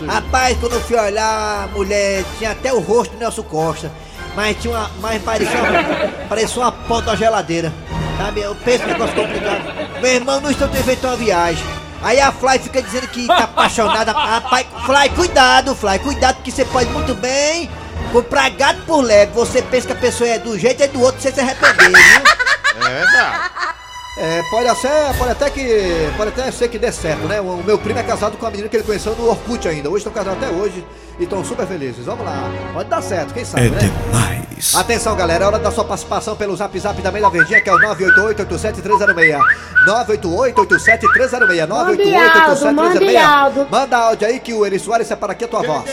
Rapaz, 0.07 0.59
quando 0.59 0.75
eu 0.75 0.81
fui 0.83 0.97
olhar, 0.97 1.65
a 1.65 1.67
mulher 1.69 2.25
tinha 2.37 2.51
até 2.51 2.75
o 2.75 2.79
rosto 2.79 3.13
do 3.13 3.19
Nelson 3.19 3.43
Costa. 3.43 3.91
Mas 4.37 4.57
tinha 4.61 4.75
uma. 4.75 4.91
Mas 5.01 5.23
parecia 5.23 5.59
uma, 5.59 6.29
parecia 6.29 6.63
uma 6.63 6.71
ponta 6.71 7.07
da 7.07 7.17
geladeira. 7.17 7.73
Sabe? 8.19 8.43
Eu 8.43 8.55
penso 8.55 8.85
que 8.85 8.91
negócio 8.91 9.15
complicado. 9.15 10.01
Meu 10.01 10.13
irmão, 10.13 10.51
instante 10.51 10.77
eu 10.77 10.85
feito 10.85 11.07
uma 11.07 11.17
viagem. 11.17 11.65
Aí 12.03 12.21
a 12.21 12.31
Fly 12.31 12.59
fica 12.59 12.83
dizendo 12.83 13.09
que 13.09 13.27
tá 13.27 13.45
apaixonada. 13.45 14.13
Rapaz, 14.15 14.67
Fly, 14.85 15.09
cuidado, 15.17 15.75
Fly, 15.75 15.99
cuidado, 15.99 16.37
porque 16.37 16.51
você 16.51 16.65
pode 16.67 16.91
muito 16.91 17.15
bem 17.15 17.71
comprar 18.13 18.51
gato 18.51 18.83
por 18.83 19.03
leve. 19.03 19.33
Você 19.33 19.63
pensa 19.63 19.87
que 19.87 19.93
a 19.95 19.97
pessoa 19.97 20.29
é 20.29 20.39
do 20.39 20.59
jeito 20.59 20.81
e 20.81 20.85
é 20.85 20.89
do 20.89 21.01
outro, 21.01 21.21
você 21.21 21.33
se 21.33 21.41
arrepender, 21.41 21.89
viu? 21.89 22.87
É 22.87 22.89
verdade. 22.89 23.76
É, 24.19 24.43
pode 24.51 24.67
até, 24.67 25.13
pode 25.13 25.31
até 25.33 25.51
que. 25.51 26.11
Pode 26.17 26.31
até 26.31 26.51
ser 26.51 26.69
que 26.69 26.79
dê 26.79 26.91
certo, 26.91 27.27
né? 27.29 27.41
O 27.41 27.63
meu 27.63 27.79
primo 27.79 27.99
é 27.99 28.03
casado 28.03 28.37
com 28.39 28.47
uma 28.47 28.51
menina 28.51 28.69
que 28.69 28.77
ele 28.77 28.85
conheceu 28.85 29.15
no 29.15 29.29
Orkut 29.29 29.69
ainda. 29.69 29.91
Hoje 29.91 29.99
estão 29.99 30.13
casados 30.13 30.43
até 30.43 30.51
hoje 30.53 30.85
e 31.19 31.25
estão 31.25 31.45
super 31.45 31.67
felizes. 31.67 32.07
Vamos 32.07 32.25
lá. 32.25 32.51
Pode 32.73 32.89
dar 32.89 33.03
certo, 33.03 33.35
quem 33.35 33.45
sabe, 33.45 33.69
né? 33.71 33.79
demais. 33.79 34.75
Atenção, 34.75 35.15
galera, 35.15 35.45
é 35.45 35.47
hora 35.47 35.59
da 35.59 35.71
sua 35.71 35.85
participação 35.85 36.35
pelo 36.35 36.57
zap 36.57 36.79
zap 36.79 37.01
da 37.03 37.13
Meia 37.13 37.29
Verdinha, 37.29 37.61
que 37.61 37.69
é 37.69 37.75
o 37.75 37.79
988-87306. 37.79 39.39
988-87306. 39.87 41.67
988-87306. 41.69 43.67
Manda 43.71 43.99
áudio 43.99 44.27
aí 44.29 44.41
que 44.41 44.55
o 44.55 44.65
Eri 44.65 44.79
Soares 44.79 45.07
separa 45.07 45.33
aqui 45.33 45.45
a 45.45 45.49
tua 45.49 45.63
voz. 45.63 45.85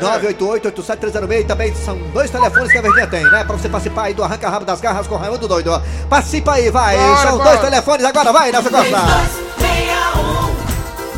988-87306. 0.00 1.40
E 1.40 1.44
também 1.44 1.74
são 1.74 1.98
dois 2.12 2.30
telefones 2.30 2.70
que 2.70 2.78
a 2.78 2.82
Verdinha 2.82 3.06
tem, 3.08 3.24
né? 3.24 3.42
Pra 3.44 3.56
você 3.56 3.68
participar 3.68 4.04
aí 4.04 4.14
do 4.14 4.22
Arranca 4.22 4.48
Rabo 4.48 4.64
das 4.64 4.80
Garras 4.80 5.08
com 5.08 5.16
o 5.16 5.18
Raimundo 5.18 5.48
Doido. 5.48 5.82
Participa 6.08 6.52
aí, 6.54 6.70
vai. 6.70 6.96
Bora, 6.96 7.16
são 7.28 7.38
bora. 7.38 7.55
Dois 7.60 7.70
telefones 7.70 8.04
agora, 8.06 8.32
vai, 8.32 8.52
Nelson 8.52 8.70
Costa. 8.70 9.00
3261 9.58 10.56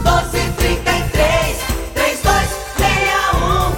1233 0.03 1.57
3261 1.95 3.77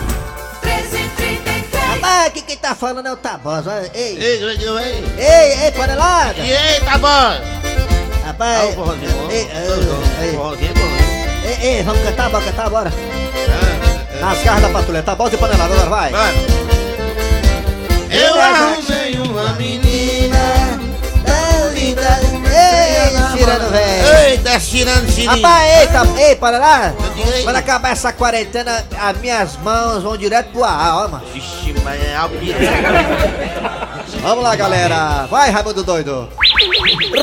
1333 0.63 1.91
Rapaz, 1.95 2.27
aqui 2.27 2.43
quem 2.43 2.57
tá 2.57 2.75
falando 2.75 3.07
é 3.07 3.13
o 3.13 3.17
Tabosa. 3.17 3.91
Ei, 3.95 4.17
Ei, 4.19 4.43
ei, 4.43 4.43
ei. 4.43 5.05
ei, 5.19 5.65
ei, 5.65 5.73
panelada. 5.73 6.35
E 6.39 6.81
tá 6.85 6.99
bom? 6.99 7.61
Rapaz, 8.27 8.61
Ah, 8.61 8.67
o 8.67 8.73
forrozinho 8.75 9.31
ei, 9.31 9.39
ei, 9.39 9.47
ei, 10.21 10.37
é 10.37 11.65
ei, 11.65 11.77
ei, 11.79 11.83
vamos 11.83 12.03
cantar, 12.05 12.31
bora 12.31 12.45
cantar, 12.45 12.71
bora. 12.71 12.93
Ah, 12.93 14.21
Nas 14.21 14.43
garras 14.43 14.63
da 14.63 14.69
patrulha, 14.69 15.03
tá 15.03 15.15
bom 15.15 15.29
de 15.29 15.37
panelada, 15.39 15.73
agora 15.75 15.89
vai. 15.91 16.11
Vai. 16.13 16.35
Eu 18.11 18.41
arrumei 18.41 19.19
uma 19.19 19.53
menina 19.55 19.90
Ei, 23.11 23.39
tirando, 23.39 23.71
velho. 23.71 24.29
Eita, 24.29 24.61
tirando, 24.61 25.15
tirando. 25.15 25.43
Rapaz, 25.43 25.81
eita, 25.81 26.21
ei, 26.21 26.37
para 26.37 26.59
lá. 26.59 26.95
Quando 27.43 27.57
acabar 27.57 27.93
essa 27.93 28.13
quarentena, 28.13 28.85
as 28.99 29.17
minhas 29.19 29.57
mãos 29.57 30.03
vão 30.03 30.17
direto 30.17 30.51
pro 30.53 30.65
ar, 30.65 31.05
ó, 31.05 31.09
mano. 31.09 31.25
Ixi, 31.35 31.75
mas 31.85 32.03
é 32.03 32.15
algo 32.17 32.37
Vamos 34.23 34.45
lá, 34.45 34.55
galera. 34.55 35.27
Vai, 35.31 35.51
Raimundo 35.51 35.83
Doido. 35.83 36.29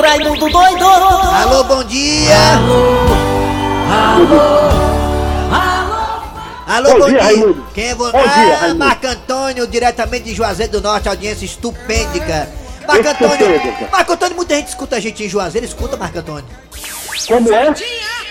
Raimundo 0.01 0.49
doido 0.49 0.85
Alô, 0.85 1.63
bom 1.63 1.83
dia. 1.83 2.35
Alô, 6.67 6.89
bom, 6.91 6.99
Bom 6.99 7.07
dia. 7.07 7.23
dia. 7.23 7.55
Quem 7.73 7.85
é 7.85 7.95
você? 7.95 8.17
Ah. 8.17 8.73
Marco 8.75 9.07
Antônio, 9.07 9.65
diretamente 9.65 10.25
de 10.25 10.35
Juazeiro 10.35 10.73
do 10.73 10.81
Norte, 10.81 11.07
audiência 11.07 11.45
estupêndica. 11.45 12.49
Marco 12.87 13.09
Antônio. 13.09 13.89
Marco 13.91 14.13
Antônio, 14.13 14.35
muita 14.35 14.55
gente 14.55 14.67
escuta 14.69 14.95
a 14.95 14.99
gente 14.99 15.23
em 15.23 15.29
Juazeiro, 15.29 15.67
escuta, 15.67 15.97
Marco 15.97 16.19
Antônio. 16.19 16.45
Como 17.27 17.53
é? 17.53 17.73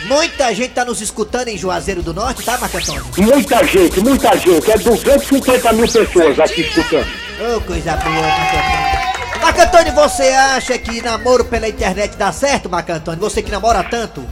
Muita 0.07 0.55
gente 0.55 0.71
tá 0.71 0.85
nos 0.85 1.01
escutando 1.01 1.49
em 1.49 1.59
Juazeiro 1.59 2.03
do 2.03 2.15
Norte, 2.15 2.43
tá, 2.45 2.57
Marco 2.59 2.77
Antônio? 2.79 3.05
Muita 3.19 3.65
gente, 3.65 4.01
muita 4.01 4.37
gente. 4.37 4.71
É 4.71 4.79
250 4.79 5.73
mil 5.73 5.87
pessoas 5.87 6.41
aqui 6.41 6.63
escutando. 6.63 7.07
Ô, 7.39 7.61
coisa 7.61 7.97
boa, 7.97 8.15
Marco 8.15 8.57
Antônio. 8.57 9.43
Marco 9.43 9.61
Antônio, 9.61 9.93
você 9.93 10.29
acha 10.29 10.79
que 10.79 11.03
namoro 11.03 11.45
pela 11.45 11.69
internet 11.69 12.17
dá 12.17 12.33
certo, 12.33 12.71
Marco 12.71 12.93
Antônio? 12.93 13.21
Você 13.21 13.43
que 13.43 13.51
namora 13.51 13.85
tanto? 13.85 14.25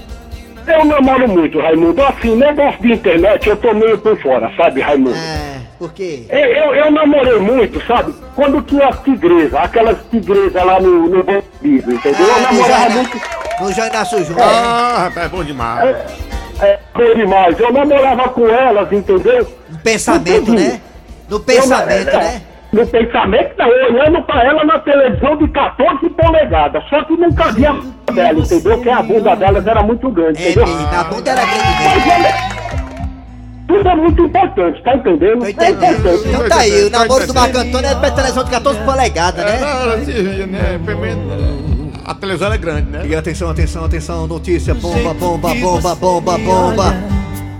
Eu 0.66 0.84
namoro 0.84 1.28
muito, 1.28 1.60
Raimundo. 1.60 2.02
Assim, 2.02 2.34
negócio 2.36 2.80
de 2.80 2.92
internet, 2.92 3.48
eu 3.48 3.56
tô 3.56 3.74
meio 3.74 3.98
por 3.98 4.20
fora, 4.22 4.50
sabe, 4.56 4.80
Raimundo? 4.80 5.14
É, 5.14 5.53
por 5.84 5.92
quê? 5.92 6.24
Eu, 6.30 6.38
eu, 6.38 6.74
eu 6.74 6.90
namorei 6.90 7.38
muito, 7.38 7.84
sabe? 7.86 8.14
Quando 8.34 8.62
tinha 8.62 8.88
as 8.88 8.98
tigresas, 9.02 9.54
aquelas 9.54 9.98
tigresas 10.10 10.64
lá 10.64 10.80
no, 10.80 11.08
no 11.08 11.22
bandido, 11.22 11.92
entendeu? 11.92 12.26
eu 12.26 12.34
Ah, 12.36 12.40
namorava 12.40 12.90
muito. 12.90 13.20
No 13.60 13.72
João 13.72 13.86
Inácio 13.88 14.24
Júnior. 14.24 14.46
Ah, 14.48 14.96
rapaz, 15.04 15.26
é 15.26 15.28
bom 15.28 15.44
demais. 15.44 15.84
É, 16.60 16.66
é 16.66 16.78
bom 16.94 17.14
demais. 17.14 17.60
Eu 17.60 17.72
namorava 17.72 18.28
com 18.30 18.48
elas, 18.48 18.90
entendeu? 18.92 19.46
No 19.70 19.78
pensamento, 19.78 20.52
né? 20.52 20.80
No 21.28 21.40
pensamento, 21.40 22.08
Eu, 22.10 22.20
é, 22.20 22.24
né? 22.24 22.42
No 22.72 22.84
pensamento, 22.86 23.54
não, 23.56 23.68
olhando 23.68 24.22
pra 24.22 24.42
ela 24.44 24.64
na 24.64 24.78
televisão 24.80 25.36
de 25.36 25.46
14 25.48 26.10
polegadas. 26.10 26.82
Só 26.88 27.04
que 27.04 27.16
nunca 27.16 27.52
via 27.52 27.70
a 27.70 27.72
bunda 27.74 28.12
dela, 28.12 28.38
entendeu? 28.40 28.74
Porque 28.74 28.90
a 28.90 29.02
bunda 29.02 29.36
delas 29.36 29.66
era 29.66 29.82
muito 29.82 30.10
grande, 30.10 30.42
É 30.44 30.50
entendeu? 30.50 30.74
a 30.98 31.04
bunda 31.04 31.30
era 31.30 31.42
grande 31.44 32.08
mesmo. 32.08 32.53
Tudo 33.66 33.88
é 33.88 33.94
muito 33.96 34.22
importante, 34.24 34.82
tá 34.82 34.94
entendendo? 34.94 35.38
Tô 35.40 35.46
É 35.46 35.50
entendendo. 35.50 35.98
importante. 35.98 36.28
Então 36.28 36.48
tá 36.48 36.56
aí, 36.58 36.84
o 36.84 36.90
namoro 36.90 37.26
do 37.26 37.34
Marco 37.34 37.58
Antônio 37.58 37.90
é 37.90 37.94
pra 37.94 38.10
televisão 38.10 38.44
de 38.44 38.50
14 38.50 38.80
polegadas, 38.80 39.44
É, 39.44 39.58
né? 39.60 40.04
ria, 40.06 40.46
né? 40.46 40.80
Pelo 40.84 41.00
menos, 41.00 41.24
A 42.06 42.14
televisão 42.14 42.52
é 42.52 42.58
grande, 42.58 42.90
né? 42.90 43.06
E 43.06 43.16
atenção, 43.16 43.48
atenção, 43.50 43.84
atenção, 43.84 44.26
notícia, 44.26 44.74
bomba, 44.74 45.14
bomba, 45.14 45.54
bomba, 45.54 45.94
bomba, 45.94 46.38
bomba. 46.38 46.94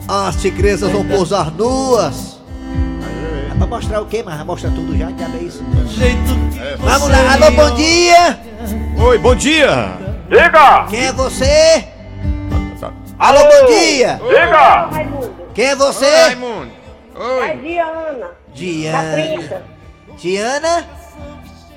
As 0.06 0.36
tigresas 0.36 0.90
vão 0.92 1.02
pousar 1.06 1.50
nuas. 1.52 2.38
É 3.50 3.56
pra 3.56 3.66
mostrar 3.66 4.02
o 4.02 4.06
quê, 4.06 4.22
mas 4.22 4.36
vai 4.36 4.44
mostrar 4.44 4.70
tudo 4.72 4.94
já, 4.98 5.08
já 5.18 5.26
é 5.34 5.42
isso. 5.42 5.64
É. 6.60 6.76
Vamos 6.76 7.08
lá, 7.08 7.32
alô, 7.32 7.50
bom 7.52 7.74
dia! 7.74 8.38
Oi, 8.98 9.18
bom 9.18 9.34
dia! 9.34 9.92
Diga! 10.28 10.84
Quem 10.90 11.06
é 11.06 11.12
você? 11.12 11.84
Tá. 12.80 12.92
Alô, 13.18 13.38
bom 13.40 13.66
dia! 13.68 14.20
Diga! 14.28 15.43
Quem 15.54 15.66
é 15.66 15.70
Oi, 15.70 15.76
você? 15.76 16.10
Raimundo! 16.10 16.72
Oi! 17.14 17.50
É 17.50 17.56
Diana, 17.56 18.12
da 18.12 18.30
Diana. 18.54 19.12
30. 19.12 19.62
Diana, 20.18 20.86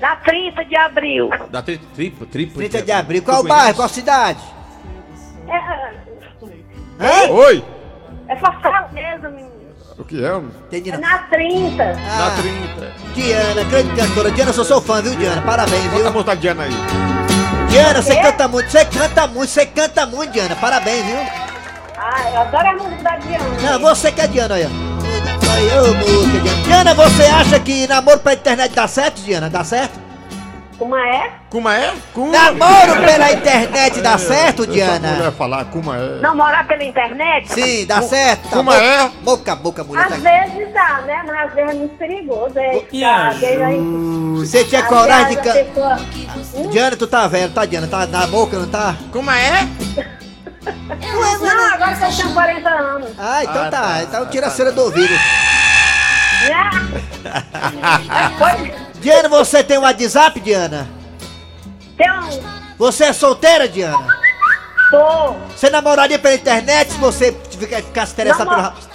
Da 0.00 0.16
30 0.16 0.64
de 0.64 0.76
abril. 0.76 1.30
Da 1.50 1.62
tri, 1.62 1.78
triplo, 1.94 2.26
triplo. 2.26 2.56
30 2.58 2.82
de 2.82 2.92
abril. 2.92 3.22
Qual 3.22 3.42
bairro? 3.44 3.74
Qual 3.76 3.88
cidade? 3.88 4.40
É, 5.48 5.58
Hã? 7.00 7.30
Oi! 7.30 7.64
é 8.28 8.36
Fortaleza, 8.36 9.28
menino. 9.28 9.48
O 9.98 10.04
que 10.04 10.24
é? 10.24 10.32
homem? 10.32 10.50
Entendi 10.66 10.90
É 10.90 10.92
não. 10.94 11.00
na 11.00 11.18
30. 11.18 11.76
Da 11.76 11.92
Ah, 12.26 12.36
30. 12.40 12.92
Diana, 13.14 13.64
grande 13.64 13.96
cantora. 13.96 14.30
Diana, 14.30 14.50
eu 14.50 14.54
sou 14.54 14.64
seu 14.64 14.80
fã, 14.80 15.02
viu, 15.02 15.14
Diana? 15.16 15.42
Parabéns, 15.42 15.82
Bota 15.84 15.96
a 15.96 15.98
viu? 16.02 16.12
música 16.12 16.24
da 16.24 16.34
Diana 16.40 16.62
aí. 16.64 16.70
Diana, 17.68 18.00
você 18.02 18.14
canta 18.16 18.48
muito, 18.48 18.70
você 18.70 18.84
canta 18.84 19.26
muito, 19.26 19.50
você 19.50 19.66
canta 19.66 20.06
muito, 20.06 20.32
Diana. 20.32 20.54
Parabéns, 20.56 21.04
viu? 21.04 21.18
Ah, 22.10 22.30
eu 22.32 22.40
adoro 22.40 22.68
a 22.68 22.72
música 22.72 23.02
da 23.02 23.16
Diana. 23.16 23.44
Não, 23.60 23.78
você 23.80 24.10
que 24.10 24.20
é 24.22 24.26
Diana. 24.26 24.54
Aí, 24.54 25.78
ô, 25.78 25.94
música, 25.94 26.40
Diana. 26.40 26.62
Diana, 26.62 26.94
você 26.94 27.22
acha 27.24 27.60
que 27.60 27.86
namoro 27.86 28.18
pela 28.20 28.34
internet 28.34 28.74
dá 28.74 28.88
certo, 28.88 29.20
Diana? 29.20 29.50
Dá 29.50 29.62
certo? 29.62 30.08
Como 30.78 30.96
é? 30.96 31.30
Como 31.50 31.68
é? 31.68 31.92
Como? 32.14 32.32
Namoro 32.32 32.96
pela 33.04 33.30
internet 33.32 34.00
dá 34.00 34.16
certo, 34.16 34.66
Diana? 34.66 35.08
mulher 35.16 35.32
falar 35.32 35.64
como 35.66 35.92
é. 35.92 36.20
Namorar 36.20 36.66
pela 36.66 36.82
internet? 36.84 37.52
Sim, 37.52 37.84
dá 37.84 38.00
certo. 38.00 38.44
Tá 38.48 38.56
Como 38.56 38.70
bom. 38.70 38.76
é? 38.78 39.10
Boca 39.22 39.52
a 39.52 39.56
boca, 39.56 39.84
mulher. 39.84 40.04
Às 40.06 40.10
Tá... 40.10 40.16
vezes 40.16 40.72
dá, 40.72 41.02
né? 41.04 41.22
Mas 41.26 41.48
às 41.48 41.54
vezes 41.54 41.70
é 41.70 41.74
muito 41.74 41.96
perigoso. 41.98 42.58
É, 42.58 42.80
tá, 42.80 43.34
Você 44.36 44.64
tinha 44.64 44.82
coragem 44.84 45.36
de 45.42 46.68
Diana, 46.70 46.96
tu 46.96 47.06
tá 47.06 47.26
velho, 47.28 47.50
tá, 47.52 47.66
Diana? 47.66 47.86
Tá 47.86 48.06
na 48.06 48.26
boca, 48.28 48.56
não 48.58 48.68
tá? 48.68 48.94
Como 49.12 49.30
é? 49.30 49.68
Não, 50.64 51.74
agora 51.74 51.96
que 51.96 52.04
eu 52.04 52.16
tenho 52.16 52.34
40 52.34 52.68
anos. 52.68 53.10
Ah, 53.18 53.42
então 53.44 53.62
Ah, 53.62 53.70
tá. 53.70 53.80
tá, 53.82 54.02
Então 54.02 54.24
tá, 54.24 54.30
tira 54.30 54.46
a 54.46 54.50
tá. 54.50 54.56
cera 54.56 54.72
do 54.72 54.82
ouvido. 54.82 55.14
Pois, 58.38 58.72
Diana, 59.00 59.28
você 59.28 59.62
tem 59.62 59.78
um 59.78 59.82
WhatsApp, 59.82 60.40
Diana? 60.40 60.88
tem 61.96 62.10
um... 62.12 62.28
Você 62.78 63.04
é 63.04 63.12
solteira, 63.12 63.68
Diana? 63.68 63.98
Tô... 64.90 65.32
Você 65.56 65.68
namoraria 65.70 66.18
pela 66.18 66.34
internet 66.34 66.92
se 66.92 66.98
você 66.98 67.32
fica- 67.50 67.82
ficasse 67.82 68.12
interessado 68.12 68.48
pelo 68.48 68.50
Namor- 68.62 68.64
rapaz? 68.70 68.88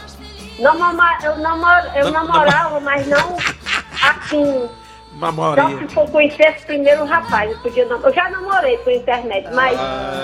Não, 0.59 0.79
mama- 0.79 1.17
eu, 1.23 1.37
namor, 1.37 1.91
eu 1.95 2.11
namorava, 2.11 2.79
mas 2.79 3.07
não 3.07 3.35
assim. 4.01 4.69
Só 5.19 5.31
Mamorinha. 5.31 5.77
se 5.87 5.93
for 5.93 6.09
conhecesse 6.09 6.65
primeiro 6.65 7.03
o 7.03 7.05
rapaz. 7.05 7.49
Eu, 7.51 7.57
podia 7.59 7.85
nam- 7.85 7.99
eu 8.03 8.13
já 8.13 8.29
namorei 8.29 8.77
por 8.79 8.91
internet, 8.91 9.47
mas 9.53 9.79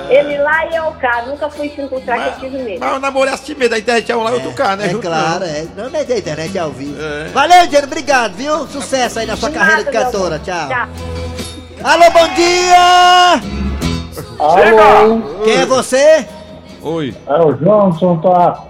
ele 0.10 0.38
lá 0.40 0.66
e 0.66 0.76
eu 0.76 0.92
cá. 0.94 1.24
Nunca 1.28 1.50
fui 1.50 1.70
se 1.70 1.80
encontrar 1.82 2.20
que 2.20 2.28
eu 2.46 2.50
tive 2.50 2.64
medo. 2.64 2.80
Mas 2.80 2.98
o 2.98 3.00
namoro 3.00 3.30
é 3.30 3.34
assim 3.34 3.54
mesmo, 3.54 3.70
da 3.70 3.78
internet 3.80 4.12
é 4.12 4.16
um 4.18 4.24
lá 4.24 4.32
e 4.32 4.34
outro 4.34 4.52
cá, 4.54 4.76
né? 4.76 4.88
É 4.88 4.90
Junto 4.90 5.08
claro, 5.08 5.40
não. 5.42 5.46
é. 5.48 5.68
Não 5.78 5.86
é 6.00 6.04
da 6.04 6.18
internet, 6.18 6.58
é 6.58 6.62
ao 6.62 6.72
vivo. 6.72 6.96
É. 7.02 7.30
Valeu, 7.30 7.68
Diana, 7.68 7.86
obrigado, 7.88 8.34
viu? 8.34 8.68
Sucesso 8.68 9.20
aí 9.20 9.26
na 9.26 9.38
sua 9.38 9.50
De 9.50 9.58
carreira 9.58 9.84
de 9.84 9.92
cantora. 9.92 10.36
amor. 10.36 10.40
Tchau. 10.46 10.90
Alô, 11.84 12.12
bom 12.12 12.28
dia! 12.34 13.42
Alô? 14.40 15.22
Quem 15.46 15.54
é 15.56 15.66
você? 15.66 16.26
Oi, 16.82 17.16
É 17.28 17.34
o 17.42 17.56
João 17.58 17.94
Santoá. 17.98 18.64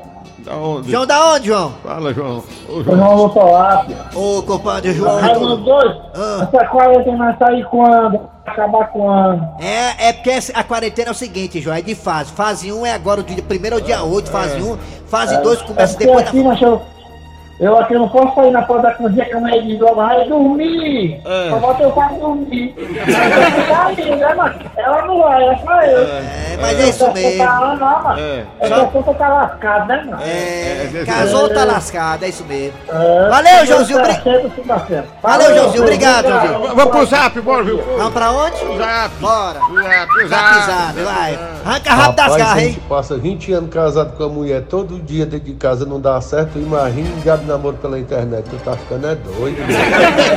Da 0.50 0.56
onde? 0.58 0.92
João 0.92 1.06
da 1.06 1.34
onde, 1.34 1.48
João? 1.48 1.74
Fala, 1.84 2.14
João. 2.14 2.44
Ô, 2.68 2.84
João. 2.84 2.98
João 2.98 3.16
Lutoá. 3.16 3.86
Ô, 4.16 4.42
compadre 4.44 4.94
João. 4.94 5.20
Raimundo 5.20 5.58
dois. 5.58 5.96
Ah. 6.16 6.48
Essa 6.52 6.66
quarentena 6.68 7.18
vai 7.18 7.38
sair 7.38 7.64
quando? 7.66 8.20
Acabar 8.46 8.88
quando? 8.88 9.48
É, 9.62 10.10
é 10.10 10.14
porque 10.14 10.32
a 10.56 10.64
quarentena 10.64 11.10
é 11.10 11.12
o 11.12 11.16
seguinte, 11.16 11.62
João, 11.62 11.76
é 11.78 11.82
de 11.84 11.94
fase. 11.94 12.32
Fase 12.32 12.74
1 12.74 12.84
é 12.86 12.94
agora, 12.94 13.22
o 13.22 13.24
dia 13.24 13.44
1 13.44 13.74
ao 13.76 13.80
dia 13.82 14.04
8, 14.04 14.32
fase 14.32 14.60
1. 14.62 14.78
Fase 15.06 15.38
2 15.42 15.62
começa 15.62 15.96
é 15.96 16.00
depois 16.00 16.24
da... 16.24 16.30
aqui 16.30 16.44
nós 16.44 16.54
estamos- 16.56 16.82
Eu 17.60 17.78
aqui 17.78 17.94
não 17.94 18.08
posso 18.08 18.36
sair 18.36 18.52
na 18.52 18.62
porta 18.62 18.84
da 18.84 18.94
cozinha 18.96 19.26
que 19.26 19.34
a 19.34 19.40
mulher 19.40 19.62
diz 19.64 19.80
vai 19.80 20.26
dormir. 20.30 21.20
É. 21.26 21.50
Só 21.50 21.58
bota 21.58 21.84
eu 21.84 21.92
pra 21.92 22.08
dormir. 22.08 22.74
Tá 23.68 23.86
aí, 23.88 24.16
né, 24.16 24.34
mano? 24.34 24.56
Ela 24.78 25.06
não 25.06 25.20
vai, 25.20 25.44
é 25.44 25.58
só 25.58 25.82
eu. 25.82 26.04
É, 26.08 26.58
mas 26.62 26.80
é 26.80 26.90
isso 26.90 27.12
mesmo. 27.12 27.44
Não, 27.44 27.76
não, 27.76 28.04
mano. 28.04 28.20
É. 28.20 28.46
É 28.62 28.68
só 28.68 28.86
que 28.86 29.14
tá 29.16 29.28
lascado, 29.28 29.88
né, 29.88 30.04
mano? 30.06 30.22
É, 30.24 31.04
casou, 31.06 31.50
tá 31.50 31.66
lascado, 31.66 32.24
é 32.24 32.30
isso 32.30 32.46
mesmo. 32.46 32.78
É. 32.90 33.30
Valeu, 33.30 33.66
Joãozinho, 33.66 34.00
Tá 34.00 34.14
sim, 34.14 34.64
tá. 34.66 35.04
Valeu, 35.22 35.56
Joãozinho, 35.56 35.84
obrigado, 35.84 36.28
Joãozinho. 36.30 36.76
Vamos 36.76 36.92
pro 36.92 37.06
zap, 37.08 37.42
bora, 37.42 37.64
viu? 37.64 37.84
Vamos 37.98 38.14
pra 38.14 38.32
onde? 38.32 38.78
Zap. 38.78 39.16
Bora. 39.20 39.60
Zap, 39.60 40.28
Zap, 40.30 40.66
zap, 40.66 41.00
vai. 41.02 41.40
Arranca 41.66 41.94
rápido 41.94 42.16
das 42.16 42.26
Rapaz, 42.26 42.38
garras, 42.38 42.58
a 42.58 42.62
hein? 42.62 42.68
gente 42.74 42.80
passa 42.82 43.18
20 43.18 43.54
anos 43.54 43.70
casado 43.70 44.16
com 44.16 44.24
a 44.24 44.30
mulher, 44.30 44.62
todo 44.64 44.98
dia 45.00 45.26
dentro 45.26 45.46
de 45.48 45.54
casa 45.56 45.86
não 45.86 46.00
dá 46.00 46.20
certo, 46.22 46.58
imagina 46.58 47.10
diabo 47.22 47.44
de 47.44 47.49
namoro 47.50 47.78
pela 47.78 48.00
internet, 48.00 48.46
tu 48.50 48.56
tá 48.58 48.78
ficando 48.78 49.08
é 49.08 49.16
doido. 49.16 49.58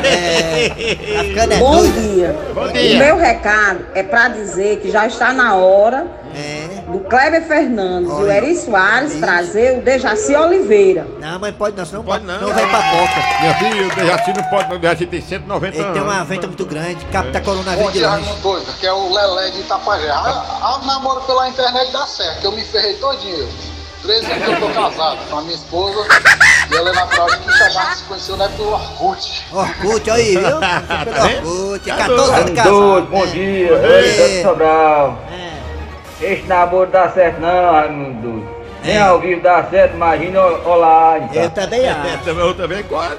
É, 0.04 0.69
tá 1.16 1.25
ficando 1.25 1.52
é 1.52 1.59
Bom 1.59 1.76
doido. 1.76 2.00
dia. 2.14 2.37
Bom 2.54 2.64
O 2.64 2.73
dia. 2.73 2.99
meu 2.99 3.16
recado 3.16 3.87
é 3.95 4.02
para 4.02 4.28
dizer 4.28 4.78
que 4.81 4.90
já 4.90 5.07
está 5.07 5.33
na 5.33 5.54
hora 5.54 6.07
É. 6.35 6.83
do 6.90 7.00
Kleber 7.00 7.42
Fernandes 7.47 8.11
e 8.11 8.14
o. 8.14 8.26
Eri 8.31 8.57
Soares 8.57 9.12
Isso. 9.12 9.21
trazer 9.21 9.78
o 9.78 9.83
Dejaci 9.83 10.35
Oliveira. 10.35 11.07
Não, 11.21 11.38
mas 11.38 11.54
pode 11.54 11.76
não, 11.76 11.85
senão 11.85 12.02
Pode 12.02 12.25
não. 12.25 12.40
não 12.40 12.49
vai 12.52 12.69
pra 12.69 12.83
coca. 12.83 13.40
Minha 13.40 13.54
filha, 13.54 13.87
o 13.87 13.95
Dejaci 13.95 14.33
não 14.35 14.45
pode, 14.45 14.69
não. 14.71 14.76
O 14.76 14.78
Dejaci 14.78 15.07
tem 15.07 15.21
190 15.21 15.76
Ele 15.76 15.83
anos. 15.85 15.92
tem 15.95 16.02
uma 16.02 16.25
venta 16.25 16.47
muito 16.47 16.64
grande, 16.66 17.04
capta 17.07 17.38
Bom 17.38 17.45
coronavírus 17.45 17.92
de 17.92 18.00
longe. 18.00 18.11
Raimundo 18.25 18.40
Doido, 18.42 18.73
que 18.81 18.87
é 18.87 18.92
o 18.92 19.12
Lelé 19.12 19.50
de 19.50 19.61
Itapajé. 19.61 20.11
A, 20.11 20.21
a 20.21 20.81
namoro 20.87 21.21
pela 21.23 21.49
internet 21.49 21.92
dá 21.92 22.07
certo, 22.07 22.45
eu 22.45 22.52
me 22.52 22.62
ferrei 22.64 22.95
todinho. 22.95 23.49
13 24.02 24.33
anos 24.33 24.45
que 24.45 24.50
eu 24.50 24.61
tô 24.61 24.69
casado 24.71 25.19
com 25.31 25.38
a 25.38 25.42
minha 25.42 25.54
esposa 25.54 26.04
e 26.92 26.96
é 26.96 27.00
natural 27.00 27.30
de 27.30 27.38
Quixadá, 27.38 27.94
se 27.96 28.04
conheceu 28.04 28.37
na 28.37 28.44
época 28.44 28.62
do 28.62 28.72
Orkut. 28.72 29.44
Orkut, 29.52 30.11
olha 30.11 30.14
aí, 30.22 30.37
viu? 30.37 30.56
Orkut, 31.46 31.88
Tá 31.88 31.96
14 31.96 32.32
anos 32.32 32.44
de 32.46 32.52
casado. 32.52 32.70
Doido, 32.70 33.06
bom 33.08 33.26
dia, 33.26 33.72
É. 33.75 34.42
Sobral. 34.42 35.18
É. 35.30 36.32
Esse 36.32 36.46
namoro 36.46 36.88
dá 36.90 37.11
certo 37.11 37.40
não, 37.40 37.72
Raimundo 37.72 38.62
Nem 38.85 38.99
ao 39.01 39.21
vivo 39.21 39.41
dá 39.43 39.65
certo, 39.71 39.95
imagina 39.95 40.41
online. 40.67 41.29
Eu 41.33 41.51
também 41.51 41.81
É, 41.83 41.91
acho. 41.91 42.25
também, 42.25 42.45
eu 42.47 42.55
também 42.55 42.83
gosto. 42.85 43.19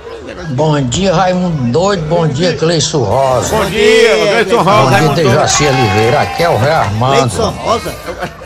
Bom 0.50 0.82
dia, 0.82 1.14
Raimundo 1.14 1.72
Doido. 1.72 2.04
Bom 2.08 2.28
dia, 2.28 2.58
Cleiço 2.58 3.02
Rosa. 3.02 3.56
Bom 3.56 3.66
dia, 3.66 4.16
Gleison 4.44 4.64
Bom 4.64 4.72
Rosa. 4.72 4.82
dia, 4.90 4.90
Raimundo 4.98 5.16
Doido. 5.16 5.30
Dejaci 5.30 5.66
Oliveira. 5.68 6.22
Aqui 6.22 6.44
é 6.44 6.50
o 6.50 6.58
Rei 6.58 6.72
Armando. 6.72 7.42
Rosa? 7.42 7.94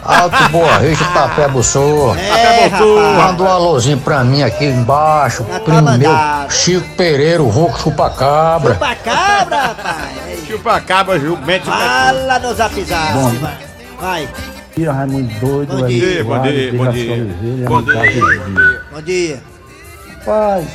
Alto 0.03 0.49
Boa 0.51 0.77
Vista, 0.79 1.05
Tapé 1.13 1.47
Bussou. 1.47 2.15
É. 2.15 2.69
Manda 3.17 3.43
um 3.43 3.47
alôzinho 3.51 3.97
pra 3.97 4.23
mim 4.23 4.43
aqui 4.43 4.65
embaixo. 4.65 5.43
Tá 5.43 5.59
Primo 5.59 5.97
meu. 5.97 6.11
Chico 6.49 6.87
Pereira, 6.95 7.41
o 7.41 7.49
Ronco 7.49 7.79
Chupacabra. 7.79 8.73
Chupa 8.73 8.95
cabra, 9.03 9.57
rapaz. 9.57 10.47
Chupa 10.47 10.79
cabra, 10.81 11.19
Gil. 11.19 11.37
Mete 11.45 11.65
Fala 11.65 12.39
no 12.39 12.53
zap 12.53 12.81
zap. 12.83 13.13
Bom. 13.13 13.31
vai. 13.99 14.29
Dia, 14.77 14.91
Raimundo 14.91 15.27
doido, 15.39 15.75
Bom 15.77 15.87
dia, 15.87 16.23
bom 16.23 16.41
dia, 16.43 16.73
bom 16.73 16.91
dia. 16.91 17.15
Bom 17.67 17.79
Ricardo 17.79 18.11
dia. 18.11 18.81
Bom 18.93 19.01
dia. 19.01 19.41
Rapaz, 20.19 20.67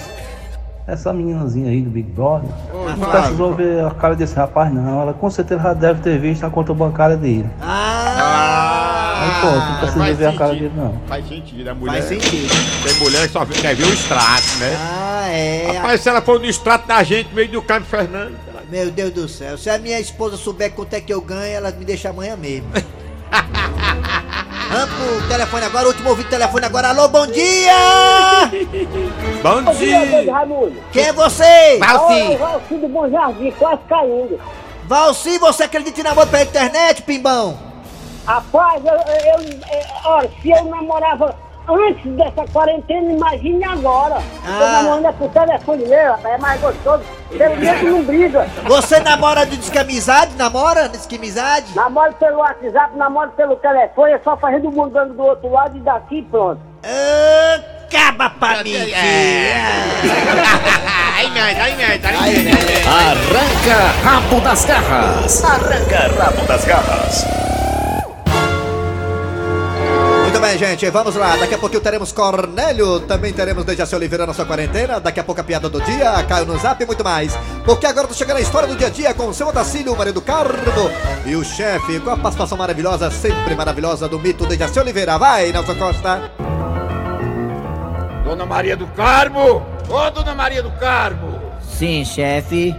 essa 0.88 1.12
meninazinha 1.12 1.70
aí 1.70 1.80
do 1.82 1.90
Big 1.90 2.10
Brother, 2.10 2.50
Ô, 2.74 2.88
não 2.88 3.08
precisou 3.10 3.54
ver 3.54 3.84
a 3.84 3.90
cara 3.92 4.16
desse 4.16 4.34
rapaz 4.34 4.72
não, 4.74 5.02
ela 5.02 5.12
com 5.12 5.30
certeza 5.30 5.62
já 5.62 5.74
deve 5.74 6.00
ter 6.00 6.18
visto 6.18 6.44
a 6.44 6.50
conta 6.50 6.74
bancária 6.74 7.16
dele. 7.16 7.48
Ah, 7.60 9.20
Aí 9.22 9.40
pô, 9.40 9.56
não 9.56 9.78
precisa 9.78 9.98
faz 10.04 10.18
ver 10.18 10.26
a 10.26 10.32
cara 10.32 10.52
sentido. 10.54 10.68
dele 10.70 10.82
não. 10.82 11.00
Faz 11.06 11.28
sentido, 11.28 11.68
a 11.70 11.74
mulher. 11.74 11.92
faz 11.92 12.04
sentido. 12.06 12.48
Tem 12.82 12.94
mulher 12.94 13.26
que 13.28 13.32
só 13.32 13.44
vê- 13.44 13.54
quer 13.54 13.76
ver 13.76 13.84
o 13.84 13.92
extrato, 13.92 14.58
né? 14.58 14.76
Ah, 14.80 15.28
é. 15.30 15.72
Rapaz, 15.76 16.00
se 16.00 16.08
ela 16.08 16.20
for 16.20 16.40
no 16.40 16.46
extrato 16.46 16.88
da 16.88 17.04
gente, 17.04 17.32
meio 17.32 17.48
do 17.48 17.62
Campos 17.62 17.88
Fernando. 17.88 18.32
Meu 18.68 18.90
Deus 18.90 19.12
do 19.12 19.28
céu. 19.28 19.56
Se 19.56 19.70
a 19.70 19.78
minha 19.78 20.00
esposa 20.00 20.36
souber 20.36 20.72
quanto 20.72 20.94
é 20.94 21.00
que 21.00 21.12
eu 21.12 21.20
ganho, 21.20 21.54
ela 21.54 21.70
me 21.70 21.84
deixa 21.84 22.08
amanhã 22.10 22.36
mesmo. 22.36 22.66
Vamos 24.72 24.88
pro 24.94 25.28
telefone 25.28 25.64
agora, 25.66 25.86
último 25.88 26.08
ouvido 26.08 26.30
telefone 26.30 26.64
agora. 26.64 26.88
Alô, 26.88 27.06
bom 27.08 27.26
dia! 27.26 27.74
Bom 29.42 29.62
Bom 29.64 29.74
dia, 29.74 29.98
Doido 29.98 30.22
dia! 30.22 30.32
Raimundo. 30.32 30.82
Quem 30.90 31.04
é 31.04 31.12
você? 31.12 31.76
O 31.76 32.38
Valci 32.38 32.74
do 32.76 32.88
Bom 32.88 33.10
Jardim, 33.10 33.50
quase 33.58 33.82
caindo. 33.86 34.40
Valci, 34.84 35.36
você 35.38 35.64
acredita 35.64 36.00
em 36.00 36.04
namoro 36.04 36.26
pela 36.28 36.42
internet, 36.44 37.02
pimbão? 37.02 37.58
Rapaz, 38.26 38.82
eu, 38.84 38.92
eu, 38.94 39.42
eu- 39.42 39.86
olha, 40.06 40.30
se 40.40 40.50
eu 40.50 40.64
namorava 40.64 41.36
antes 41.68 42.04
dessa 42.12 42.44
quarentena, 42.52 43.12
imagine 43.12 43.64
agora. 43.64 44.16
Eu 44.46 44.52
Ah. 44.52 44.72
namorando 44.82 45.06
é 45.06 45.12
por 45.12 45.28
telefone 45.30 45.86
meu, 45.86 46.10
rapaz, 46.12 46.34
é 46.34 46.38
mais 46.38 46.60
gostoso. 46.60 47.02
Pelo 47.36 47.56
menos 47.56 47.82
não 47.82 48.02
briga. 48.04 48.46
Você 48.64 49.00
namora 49.00 49.46
de 49.46 49.56
descamizade? 49.56 50.34
Namora? 50.36 50.88
Descamizade? 50.88 51.74
Namoro 51.74 52.12
pelo 52.14 52.38
WhatsApp, 52.38 52.96
namoro 52.96 53.30
pelo 53.30 53.56
telefone, 53.56 54.12
é 54.12 54.18
só 54.22 54.36
fazendo 54.36 54.68
o 54.68 54.72
mundando 54.72 55.14
do 55.14 55.22
outro 55.22 55.50
lado 55.50 55.76
e 55.76 55.80
daqui 55.80 56.18
e 56.18 56.22
pronto. 56.22 56.60
Acaba 57.88 58.30
pra 58.30 58.62
mim, 58.64 58.74
Ai, 61.14 61.30
merda, 61.30 61.62
ai, 61.62 61.76
merda, 61.76 62.08
ai, 62.08 62.30
merda. 62.32 62.72
Arranca 62.88 63.92
rabo 64.02 64.40
das 64.40 64.64
garras. 64.64 65.44
Arranca 65.44 66.10
rabo 66.22 66.46
das 66.46 66.64
garras. 66.64 67.24
Bem, 70.52 70.58
gente, 70.58 70.90
vamos 70.90 71.14
lá. 71.14 71.36
Daqui 71.36 71.54
a 71.54 71.58
pouquinho 71.58 71.80
teremos 71.80 72.12
Cornélio, 72.12 73.00
também 73.00 73.32
teremos 73.32 73.64
Dejaci 73.64 73.94
Oliveira 73.94 74.26
na 74.26 74.34
sua 74.34 74.44
quarentena. 74.44 75.00
Daqui 75.00 75.20
a 75.20 75.24
pouco 75.24 75.40
a 75.40 75.44
piada 75.44 75.68
do 75.68 75.80
dia, 75.80 76.22
Caio 76.24 76.46
no 76.46 76.58
zap 76.58 76.82
e 76.82 76.86
muito 76.86 77.02
mais. 77.02 77.34
Porque 77.64 77.86
agora 77.86 78.06
tá 78.06 78.14
chegando 78.14 78.36
a 78.36 78.40
história 78.40 78.68
do 78.68 78.76
dia 78.76 78.88
a 78.88 78.90
dia 78.90 79.14
com 79.14 79.28
o 79.28 79.34
seu 79.34 79.48
Otacílio, 79.48 79.92
o 79.92 79.96
marido 79.96 80.20
Carmo 80.20 80.90
e 81.24 81.34
o 81.36 81.44
chefe, 81.44 82.00
com 82.00 82.10
a 82.10 82.16
participação 82.16 82.58
maravilhosa, 82.58 83.10
sempre 83.10 83.54
maravilhosa 83.54 84.08
do 84.08 84.18
mito 84.18 84.46
Dejaci 84.46 84.78
Oliveira. 84.78 85.18
Vai, 85.18 85.52
Nelson 85.52 85.74
Costa. 85.74 86.30
Dona 88.24 88.46
Maria 88.46 88.76
do 88.76 88.86
Carmo! 88.88 89.62
Ô, 89.88 90.10
Dona 90.10 90.34
Maria 90.34 90.62
do 90.62 90.70
Carmo! 90.72 91.40
Sim, 91.62 92.04
chefe. 92.04 92.74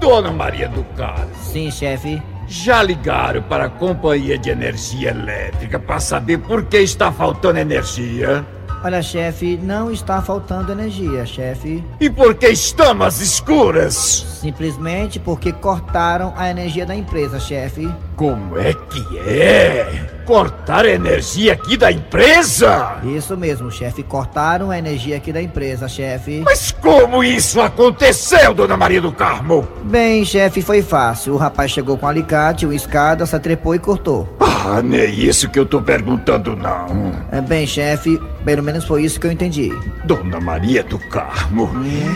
Dona 0.00 0.30
Maria 0.30 0.68
do 0.68 0.84
Carmo, 0.96 1.34
Sim, 1.42 1.70
chefe. 1.70 2.22
Já 2.48 2.82
ligaram 2.82 3.42
para 3.42 3.64
a 3.64 3.68
Companhia 3.68 4.38
de 4.38 4.48
Energia 4.50 5.10
Elétrica 5.10 5.78
para 5.78 6.00
saber 6.00 6.38
por 6.38 6.64
que 6.64 6.78
está 6.78 7.12
faltando 7.12 7.58
energia? 7.58 8.44
Olha, 8.82 9.02
chefe, 9.02 9.58
não 9.60 9.90
está 9.90 10.22
faltando 10.22 10.72
energia, 10.72 11.26
chefe. 11.26 11.84
E 12.00 12.08
por 12.08 12.34
que 12.34 12.48
estamos 12.48 13.20
escuras? 13.20 13.94
Simplesmente 14.40 15.18
porque 15.18 15.52
cortaram 15.52 16.32
a 16.36 16.48
energia 16.48 16.86
da 16.86 16.94
empresa, 16.94 17.40
chefe. 17.40 17.92
Como 18.14 18.56
é 18.58 18.72
que 18.72 19.18
é? 19.18 20.17
Cortar 20.28 20.84
a 20.84 20.90
energia 20.90 21.54
aqui 21.54 21.74
da 21.74 21.90
empresa? 21.90 22.98
Isso 23.02 23.34
mesmo, 23.34 23.70
chefe. 23.70 24.02
Cortaram 24.02 24.70
a 24.70 24.76
energia 24.76 25.16
aqui 25.16 25.32
da 25.32 25.40
empresa, 25.40 25.88
chefe. 25.88 26.42
Mas 26.44 26.70
como 26.70 27.24
isso 27.24 27.58
aconteceu, 27.58 28.52
Dona 28.52 28.76
Maria 28.76 29.00
do 29.00 29.10
Carmo? 29.10 29.66
Bem, 29.84 30.26
chefe, 30.26 30.60
foi 30.60 30.82
fácil. 30.82 31.32
O 31.32 31.38
rapaz 31.38 31.70
chegou 31.70 31.96
com 31.96 32.04
um 32.04 32.10
alicate, 32.10 32.66
uma 32.66 32.74
escada, 32.74 33.24
se 33.24 33.34
atrepou 33.34 33.74
e 33.74 33.78
cortou. 33.78 34.28
Ah, 34.38 34.82
nem 34.82 35.08
isso 35.18 35.48
que 35.48 35.58
eu 35.58 35.64
tô 35.64 35.80
perguntando, 35.80 36.54
não. 36.54 37.10
É, 37.32 37.40
Bem, 37.40 37.66
chefe, 37.66 38.20
pelo 38.44 38.62
menos 38.62 38.84
foi 38.84 39.04
isso 39.04 39.18
que 39.18 39.26
eu 39.26 39.32
entendi. 39.32 39.72
Dona 40.04 40.38
Maria 40.38 40.82
do 40.82 40.98
Carmo, 40.98 41.70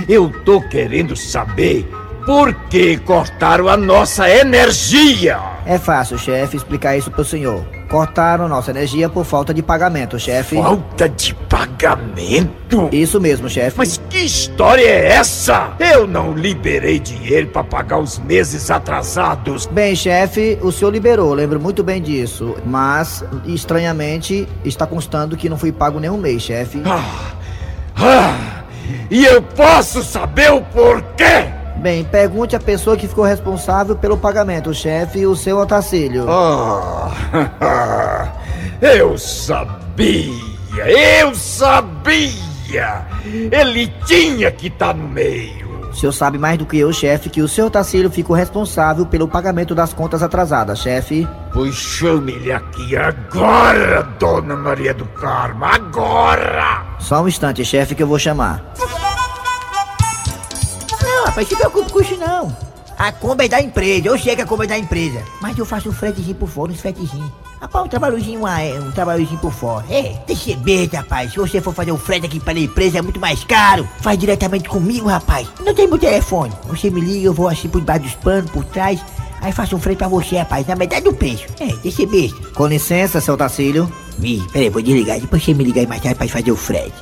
eu 0.07 0.31
tô 0.45 0.61
querendo 0.61 1.17
saber 1.17 1.91
por 2.27 2.53
que 2.69 2.99
cortaram 2.99 3.69
a 3.69 3.77
nossa 3.79 4.29
energia. 4.29 5.41
É 5.65 5.79
fácil, 5.79 6.19
chefe, 6.19 6.59
explicar 6.59 6.95
isso 6.95 7.11
pro 7.11 7.25
senhor. 7.25 7.65
Cortaram 7.93 8.49
nossa 8.49 8.71
energia 8.71 9.07
por 9.07 9.23
falta 9.23 9.53
de 9.53 9.63
pagamento, 9.63 10.19
chefe. 10.19 10.57
Falta 10.57 11.11
de 11.11 11.35
pagamento? 11.35 12.89
Isso 12.91 13.21
mesmo, 13.21 13.51
chefe. 13.51 13.77
Mas 13.77 14.01
que 14.09 14.17
história 14.17 14.83
é 14.83 15.13
essa? 15.13 15.75
Eu 15.79 16.07
não 16.07 16.33
liberei 16.33 16.99
dinheiro 16.99 17.49
para 17.49 17.63
pagar 17.63 17.99
os 17.99 18.19
meses 18.19 18.71
atrasados. 18.71 19.67
Bem, 19.67 19.95
chefe, 19.95 20.59
o 20.63 20.73
senhor 20.73 20.91
liberou, 20.91 21.35
lembro 21.35 21.61
muito 21.61 21.85
bem 21.85 22.01
disso. 22.01 22.57
Mas, 22.65 23.23
estranhamente, 23.45 24.49
está 24.65 24.87
constando 24.87 25.37
que 25.37 25.51
não 25.51 25.59
fui 25.59 25.71
pago 25.71 26.01
nenhum 26.01 26.17
mês, 26.17 26.41
chefe. 26.41 26.81
Ah, 27.95 28.63
e 29.11 29.23
eu 29.23 29.43
posso 29.43 30.03
saber 30.03 30.51
o 30.51 30.63
porquê? 30.63 31.62
Bem, 31.83 32.05
pergunte 32.05 32.55
à 32.55 32.61
pessoa 32.61 32.97
que 32.97 33.09
ficou 33.09 33.25
responsável 33.25 33.97
pelo 33.97 34.17
pagamento, 34.17 34.73
chefe, 34.73 35.27
o 35.27 35.35
seu 35.35 35.59
Otacílio. 35.59 36.27
Ah, 36.31 37.11
eu 38.81 39.19
sabia, 39.19 40.33
eu 40.87 41.35
sabia. 41.35 43.05
Ele 43.51 43.93
tinha 44.07 44.53
que 44.53 44.69
estar 44.69 44.95
no 44.95 45.09
meio. 45.09 45.73
O 45.91 45.95
senhor 45.95 46.13
sabe 46.13 46.39
mais 46.39 46.57
do 46.57 46.65
que 46.65 46.79
eu, 46.79 46.93
chefe, 46.93 47.29
que 47.29 47.43
o 47.43 47.49
seu 47.49 47.67
Otacílio 47.67 48.09
ficou 48.09 48.37
responsável 48.37 49.05
pelo 49.05 49.27
pagamento 49.27 49.75
das 49.75 49.93
contas 49.93 50.23
atrasadas, 50.23 50.79
chefe. 50.79 51.27
Pois 51.53 51.75
chame-lhe 51.75 52.53
aqui 52.53 52.97
agora, 52.97 54.03
Dona 54.21 54.55
Maria 54.55 54.95
do 54.95 55.05
Carmo, 55.07 55.65
agora! 55.65 56.85
Só 57.01 57.21
um 57.23 57.27
instante, 57.29 57.65
chefe, 57.65 57.97
que 57.97 58.05
eu 58.05 58.07
vou 58.07 58.21
chamar. 58.21 58.73
Rapaz, 61.33 61.49
se 61.49 61.57
preocupe 61.57 61.91
com 61.91 62.01
isso 62.01 62.17
não. 62.19 62.55
A 62.99 63.11
Kombi 63.11 63.47
é 63.47 63.49
da 63.49 63.61
empresa, 63.61 64.09
eu 64.09 64.19
sei 64.19 64.37
que 64.37 64.43
a 64.43 64.47
Kombi 64.47 64.65
é 64.65 64.69
da 64.69 64.79
empresa. 64.79 65.23
Mas 65.41 65.57
eu 65.57 65.65
faço 65.65 65.89
um 65.89 65.93
fretezinho 65.93 66.37
por 66.37 66.49
fora, 66.49 66.71
uns 66.71 66.81
fretezinhos. 66.81 67.33
Rapaz, 67.59 67.87
um 67.87 67.89
trabalhozinho, 67.89 68.47
é, 68.47 68.79
um 68.79 68.91
trabalhozinho 68.93 69.41
por 69.41 69.53
fora. 69.53 69.85
É, 69.89 70.15
deixa 70.27 70.51
eu 70.51 70.61
ver, 70.61 70.91
rapaz. 70.93 71.33
Se 71.33 71.39
você 71.39 71.61
for 71.61 71.73
fazer 71.73 71.91
um 71.91 71.97
frete 71.97 72.27
aqui 72.27 72.39
para 72.39 72.53
a 72.53 72.61
empresa 72.61 72.99
é 72.99 73.03
muito 73.03 73.19
mais 73.19 73.45
caro. 73.45 73.89
Faz 74.01 74.19
diretamente 74.19 74.69
comigo, 74.69 75.09
rapaz. 75.09 75.49
Não 75.65 75.75
tem 75.75 75.89
meu 75.89 75.99
telefone. 75.99 76.53
Você 76.67 76.91
me 76.91 77.01
liga, 77.01 77.27
eu 77.27 77.33
vou 77.33 77.49
assim 77.49 77.69
por 77.69 77.81
debaixo 77.81 78.03
dos 78.03 78.15
panos, 78.15 78.51
por 78.51 78.65
trás. 78.65 79.01
Aí 79.41 79.53
faço 79.53 79.75
um 79.75 79.81
frete 79.81 79.99
pra 79.99 80.09
você, 80.09 80.37
rapaz, 80.37 80.67
na 80.67 80.77
metade 80.77 81.05
do 81.05 81.15
preço. 81.15 81.47
É, 81.61 81.75
deixa 81.83 82.03
eu 82.03 82.09
ver. 82.09 82.31
Com 82.53 82.67
licença, 82.67 83.21
seu 83.21 83.37
Tacílio. 83.37 83.91
Ih, 84.21 84.43
peraí, 84.53 84.69
vou 84.69 84.83
desligar. 84.83 85.19
Depois 85.19 85.43
você 85.43 85.55
me 85.55 85.65
liga 85.65 85.81
aí 85.81 85.87
mais 85.87 86.03
tarde 86.03 86.19
pra 86.19 86.29
fazer 86.29 86.53
o 86.53 86.57
frete. 86.57 86.93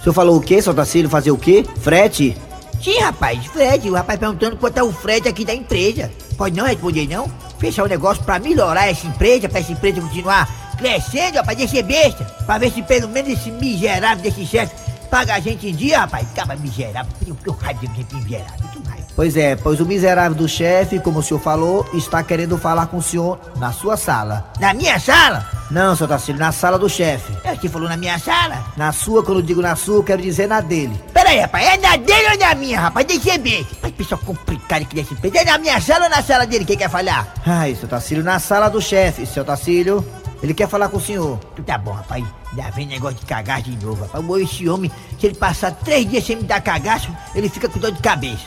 O 0.00 0.02
senhor 0.04 0.14
falou 0.14 0.36
o 0.36 0.40
quê, 0.40 0.62
seu 0.62 0.72
Tacílio? 0.72 1.10
Fazer 1.10 1.32
o 1.32 1.36
quê? 1.36 1.66
Frete? 1.80 2.36
Sim, 2.82 2.98
rapaz, 3.00 3.44
frete. 3.46 3.90
O 3.90 3.94
rapaz 3.94 4.18
perguntando 4.18 4.56
quanto 4.56 4.78
é 4.78 4.82
o 4.82 4.92
frete 4.92 5.28
aqui 5.28 5.44
da 5.44 5.54
empresa. 5.54 6.10
Pode 6.36 6.56
não 6.56 6.66
responder, 6.66 7.08
não? 7.08 7.30
Fechar 7.58 7.84
o 7.84 7.88
negócio 7.88 8.22
pra 8.22 8.38
melhorar 8.38 8.88
essa 8.88 9.06
empresa, 9.06 9.48
pra 9.48 9.58
essa 9.58 9.72
empresa 9.72 10.00
continuar 10.00 10.48
crescendo, 10.76 11.36
rapaz, 11.36 11.58
deixa 11.58 11.82
besta. 11.82 12.24
Pra 12.46 12.58
ver 12.58 12.70
se 12.70 12.82
pelo 12.82 13.08
menos 13.08 13.32
esse 13.32 13.50
miserável 13.50 14.22
desse 14.22 14.46
chefe 14.46 14.72
paga 15.10 15.34
a 15.34 15.40
gente 15.40 15.68
em 15.68 15.74
dia, 15.74 16.00
rapaz. 16.00 16.26
Acaba 16.32 16.54
miserável. 16.56 17.12
Que 17.18 17.32
que 17.32 17.64
raiva 17.64 17.80
de 17.80 17.96
gente 17.96 18.14
miserável. 18.14 18.68
Que 18.72 18.88
raiva. 18.88 19.06
Pois 19.16 19.36
é, 19.36 19.56
pois 19.56 19.80
o 19.80 19.86
miserável 19.86 20.36
do 20.36 20.48
chefe, 20.48 21.00
como 21.00 21.18
o 21.18 21.22
senhor 21.22 21.40
falou, 21.40 21.88
está 21.92 22.22
querendo 22.22 22.56
falar 22.56 22.86
com 22.86 22.98
o 22.98 23.02
senhor 23.02 23.40
na 23.56 23.72
sua 23.72 23.96
sala. 23.96 24.52
Na 24.60 24.72
minha 24.72 25.00
sala? 25.00 25.57
Não, 25.70 25.94
seu 25.94 26.08
Tacílio, 26.08 26.40
na 26.40 26.50
sala 26.50 26.78
do 26.78 26.88
chefe. 26.88 27.30
É, 27.44 27.54
você 27.54 27.68
falou 27.68 27.88
na 27.88 27.96
minha 27.96 28.18
sala? 28.18 28.64
Na 28.76 28.90
sua, 28.90 29.22
quando 29.22 29.40
eu 29.40 29.42
digo 29.42 29.60
na 29.60 29.76
sua, 29.76 29.96
eu 29.96 30.04
quero 30.04 30.22
dizer 30.22 30.48
na 30.48 30.62
dele. 30.62 30.98
Peraí, 31.12 31.40
rapaz, 31.40 31.66
é 31.66 31.76
na 31.76 31.96
dele 31.96 32.28
ou 32.32 32.38
na 32.38 32.54
minha, 32.54 32.80
rapaz? 32.80 33.06
Deixa 33.06 33.34
eu 33.34 33.42
ver. 33.42 33.66
Mas 33.82 33.92
pessoal 33.92 34.20
complicado 34.24 34.82
aqui 34.82 34.94
desse 34.94 35.14
peito. 35.16 35.36
É 35.36 35.44
na 35.44 35.58
minha 35.58 35.78
sala 35.78 36.04
ou 36.04 36.10
na 36.10 36.22
sala 36.22 36.46
dele? 36.46 36.64
Quem 36.64 36.76
quer 36.76 36.88
falar? 36.88 37.34
Ai, 37.44 37.74
seu 37.74 37.86
Tacílio, 37.86 38.24
na 38.24 38.38
sala 38.38 38.70
do 38.70 38.80
chefe, 38.80 39.26
seu 39.26 39.44
Tacílio. 39.44 40.04
Ele 40.42 40.54
quer 40.54 40.68
falar 40.68 40.88
com 40.88 40.96
o 40.96 41.00
senhor. 41.00 41.38
Tá 41.66 41.76
bom, 41.76 41.92
rapaz. 41.92 42.24
Já 42.56 42.70
vem 42.70 42.86
negócio 42.86 43.18
de 43.18 43.26
cagaço 43.26 43.64
de 43.64 43.84
novo, 43.84 44.02
rapaz. 44.04 44.24
Esse 44.42 44.68
homem, 44.68 44.90
se 45.20 45.26
ele 45.26 45.34
passar 45.34 45.72
três 45.72 46.08
dias 46.08 46.24
sem 46.24 46.36
me 46.36 46.44
dar 46.44 46.62
cagaço, 46.62 47.14
ele 47.34 47.48
fica 47.48 47.68
com 47.68 47.78
dor 47.78 47.92
de 47.92 48.00
cabeça. 48.00 48.46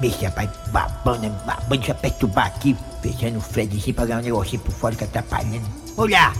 Bicho, 0.00 0.22
rapaz, 0.22 0.50
babando, 0.66 1.20
né? 1.20 1.32
babando, 1.46 1.76
deixa 1.78 1.92
eu 1.92 1.96
perturbar 1.96 2.46
aqui, 2.46 2.76
fechando 3.02 3.38
o 3.38 3.40
Fredzinho 3.40 3.94
pra 3.94 4.04
ganhar 4.04 4.18
um 4.18 4.22
negocinho 4.22 4.60
por 4.60 4.72
fora 4.72 4.94
que 4.94 5.04
atrapalhando. 5.04 5.87
Olha! 5.98 6.32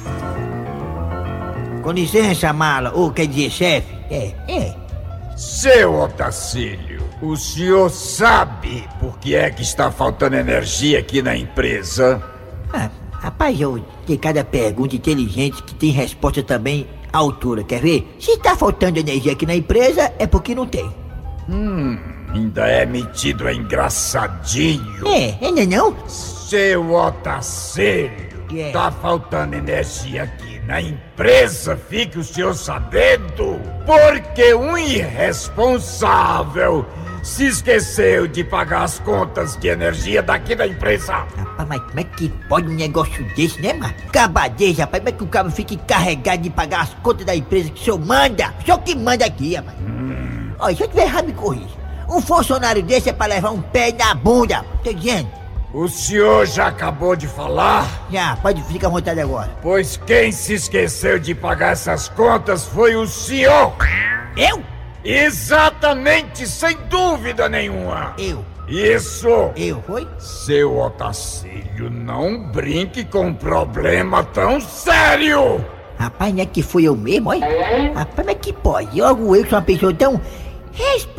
Com 1.82 1.90
licença, 1.90 2.52
mala, 2.52 2.92
ou 2.94 3.10
quer 3.10 3.26
dizer, 3.26 3.50
chefe? 3.50 3.92
É, 4.08 4.32
é. 4.46 4.74
Seu 5.36 6.00
Otacílio, 6.00 7.02
o 7.20 7.36
senhor 7.36 7.90
sabe 7.90 8.88
por 9.00 9.18
que 9.18 9.34
é 9.34 9.50
que 9.50 9.62
está 9.62 9.90
faltando 9.90 10.36
energia 10.36 11.00
aqui 11.00 11.20
na 11.20 11.36
empresa? 11.36 12.22
Ah, 12.72 12.88
rapaz, 13.10 13.60
eu 13.60 13.84
tenho 14.06 14.18
cada 14.20 14.44
pergunta 14.44 14.94
inteligente 14.94 15.60
que 15.64 15.74
tem 15.74 15.90
resposta 15.90 16.40
também 16.40 16.86
à 17.12 17.18
altura, 17.18 17.64
quer 17.64 17.80
ver? 17.80 18.14
Se 18.20 18.38
tá 18.38 18.56
faltando 18.56 19.00
energia 19.00 19.32
aqui 19.32 19.44
na 19.44 19.56
empresa, 19.56 20.12
é 20.20 20.26
porque 20.28 20.54
não 20.54 20.68
tem. 20.68 20.88
Hum, 21.48 21.98
ainda 22.32 22.64
é 22.68 22.86
metido 22.86 23.48
a 23.48 23.52
engraçadinho. 23.52 25.08
É, 25.08 25.36
ainda 25.44 25.66
não? 25.66 25.96
Seu 26.06 26.94
Otacílio, 26.94 28.27
Tá 28.72 28.90
faltando 28.90 29.54
energia 29.54 30.22
aqui 30.22 30.58
na 30.60 30.80
empresa, 30.80 31.76
fique 31.76 32.18
o 32.18 32.24
senhor 32.24 32.54
sabendo, 32.54 33.60
porque 33.86 34.54
um 34.54 34.76
irresponsável 34.76 36.86
se 37.22 37.46
esqueceu 37.46 38.26
de 38.26 38.44
pagar 38.44 38.84
as 38.84 38.98
contas 38.98 39.56
de 39.56 39.68
energia 39.68 40.22
daqui 40.22 40.54
da 40.54 40.66
empresa. 40.66 41.12
Rapaz, 41.12 41.68
mas 41.68 41.80
como 41.80 42.00
é 42.00 42.04
que 42.04 42.28
pode 42.48 42.68
um 42.68 42.74
negócio 42.74 43.24
desse, 43.34 43.60
né, 43.60 43.72
mano? 43.72 43.94
Cabadez, 44.12 44.78
rapaz, 44.78 45.02
como 45.02 45.08
é 45.08 45.12
que 45.12 45.24
o 45.24 45.26
cara 45.26 45.50
fica 45.50 45.74
encarregado 45.74 46.42
de 46.42 46.50
pagar 46.50 46.82
as 46.82 46.94
contas 46.94 47.26
da 47.26 47.36
empresa 47.36 47.70
que 47.70 47.80
o 47.80 47.84
senhor 47.84 47.98
manda? 47.98 48.54
O 48.60 48.64
senhor 48.64 48.78
que 48.78 48.94
manda 48.94 49.26
aqui, 49.26 49.54
rapaz. 49.54 49.76
Olha, 50.58 50.76
se 50.76 50.82
eu 50.82 50.88
tiver 50.88 51.02
errado, 51.02 51.26
me 51.26 51.32
corrija. 51.32 51.78
Um 52.08 52.20
funcionário 52.20 52.82
desse 52.82 53.10
é 53.10 53.12
pra 53.12 53.26
levar 53.26 53.50
um 53.50 53.60
pé 53.60 53.92
na 53.92 54.14
bunda, 54.14 54.64
tô 54.82 54.92
dizendo. 54.92 55.28
O 55.72 55.86
senhor 55.86 56.46
já 56.46 56.68
acabou 56.68 57.14
de 57.14 57.26
falar? 57.26 57.86
Já, 58.10 58.36
pode 58.36 58.62
ficar 58.62 58.86
à 58.86 58.90
vontade 58.90 59.20
agora. 59.20 59.50
Pois 59.60 59.98
quem 59.98 60.32
se 60.32 60.54
esqueceu 60.54 61.18
de 61.18 61.34
pagar 61.34 61.72
essas 61.72 62.08
contas 62.08 62.64
foi 62.64 62.96
o 62.96 63.06
senhor. 63.06 63.74
Eu? 64.34 64.62
Exatamente, 65.04 66.46
sem 66.46 66.74
dúvida 66.88 67.50
nenhuma. 67.50 68.14
Eu. 68.18 68.42
Isso. 68.66 69.28
Eu, 69.56 69.82
foi? 69.86 70.08
Seu 70.18 70.78
Otacílio, 70.78 71.90
não 71.90 72.50
brinque 72.50 73.04
com 73.04 73.26
um 73.26 73.34
problema 73.34 74.24
tão 74.24 74.60
sério. 74.60 75.62
Rapaz, 75.98 76.32
não 76.32 76.42
é 76.42 76.46
que 76.46 76.62
foi 76.62 76.84
eu 76.84 76.96
mesmo, 76.96 77.28
olha? 77.28 77.46
Rapaz, 77.94 78.26
mas 78.26 78.36
que 78.40 78.54
pode? 78.54 78.98
Logo 79.00 79.36
eu 79.36 79.42
sou 79.46 79.58
uma 79.58 79.62
pessoa 79.64 79.92
tão 79.92 80.20
responsável. 80.72 81.17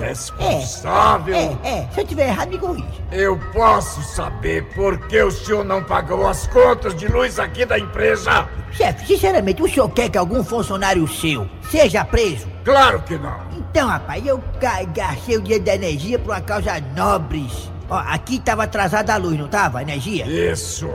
Responsável? 0.00 1.34
É, 1.34 1.58
é, 1.64 1.68
é. 1.80 1.88
Se 1.92 2.00
eu 2.00 2.06
tiver 2.06 2.28
errado, 2.28 2.48
me 2.50 2.58
corrija. 2.58 2.88
Eu 3.12 3.38
posso 3.52 4.02
saber 4.02 4.64
por 4.74 4.98
que 5.08 5.22
o 5.22 5.30
senhor 5.30 5.64
não 5.64 5.82
pagou 5.82 6.26
as 6.26 6.46
contas 6.48 6.94
de 6.94 7.06
luz 7.08 7.38
aqui 7.38 7.64
da 7.64 7.78
empresa? 7.78 8.48
Chefe, 8.72 9.06
sinceramente, 9.06 9.62
o 9.62 9.68
senhor 9.68 9.88
quer 9.90 10.08
que 10.08 10.18
algum 10.18 10.42
funcionário 10.44 11.06
seu 11.08 11.48
seja 11.70 12.04
preso? 12.04 12.46
Claro 12.64 13.00
que 13.02 13.16
não. 13.16 13.38
Então, 13.56 13.88
rapaz, 13.88 14.24
eu 14.26 14.42
ga- 14.60 14.82
gastei 14.84 15.36
o 15.36 15.40
dinheiro 15.42 15.64
da 15.64 15.74
energia 15.74 16.18
por 16.18 16.32
uma 16.32 16.40
causa 16.40 16.80
nobres. 16.96 17.70
Ó, 17.90 17.96
aqui 17.96 18.38
tava 18.38 18.64
atrasada 18.64 19.14
a 19.14 19.16
luz, 19.16 19.38
não 19.38 19.48
tava? 19.48 19.78
A 19.78 19.82
energia? 19.82 20.26
Isso. 20.26 20.88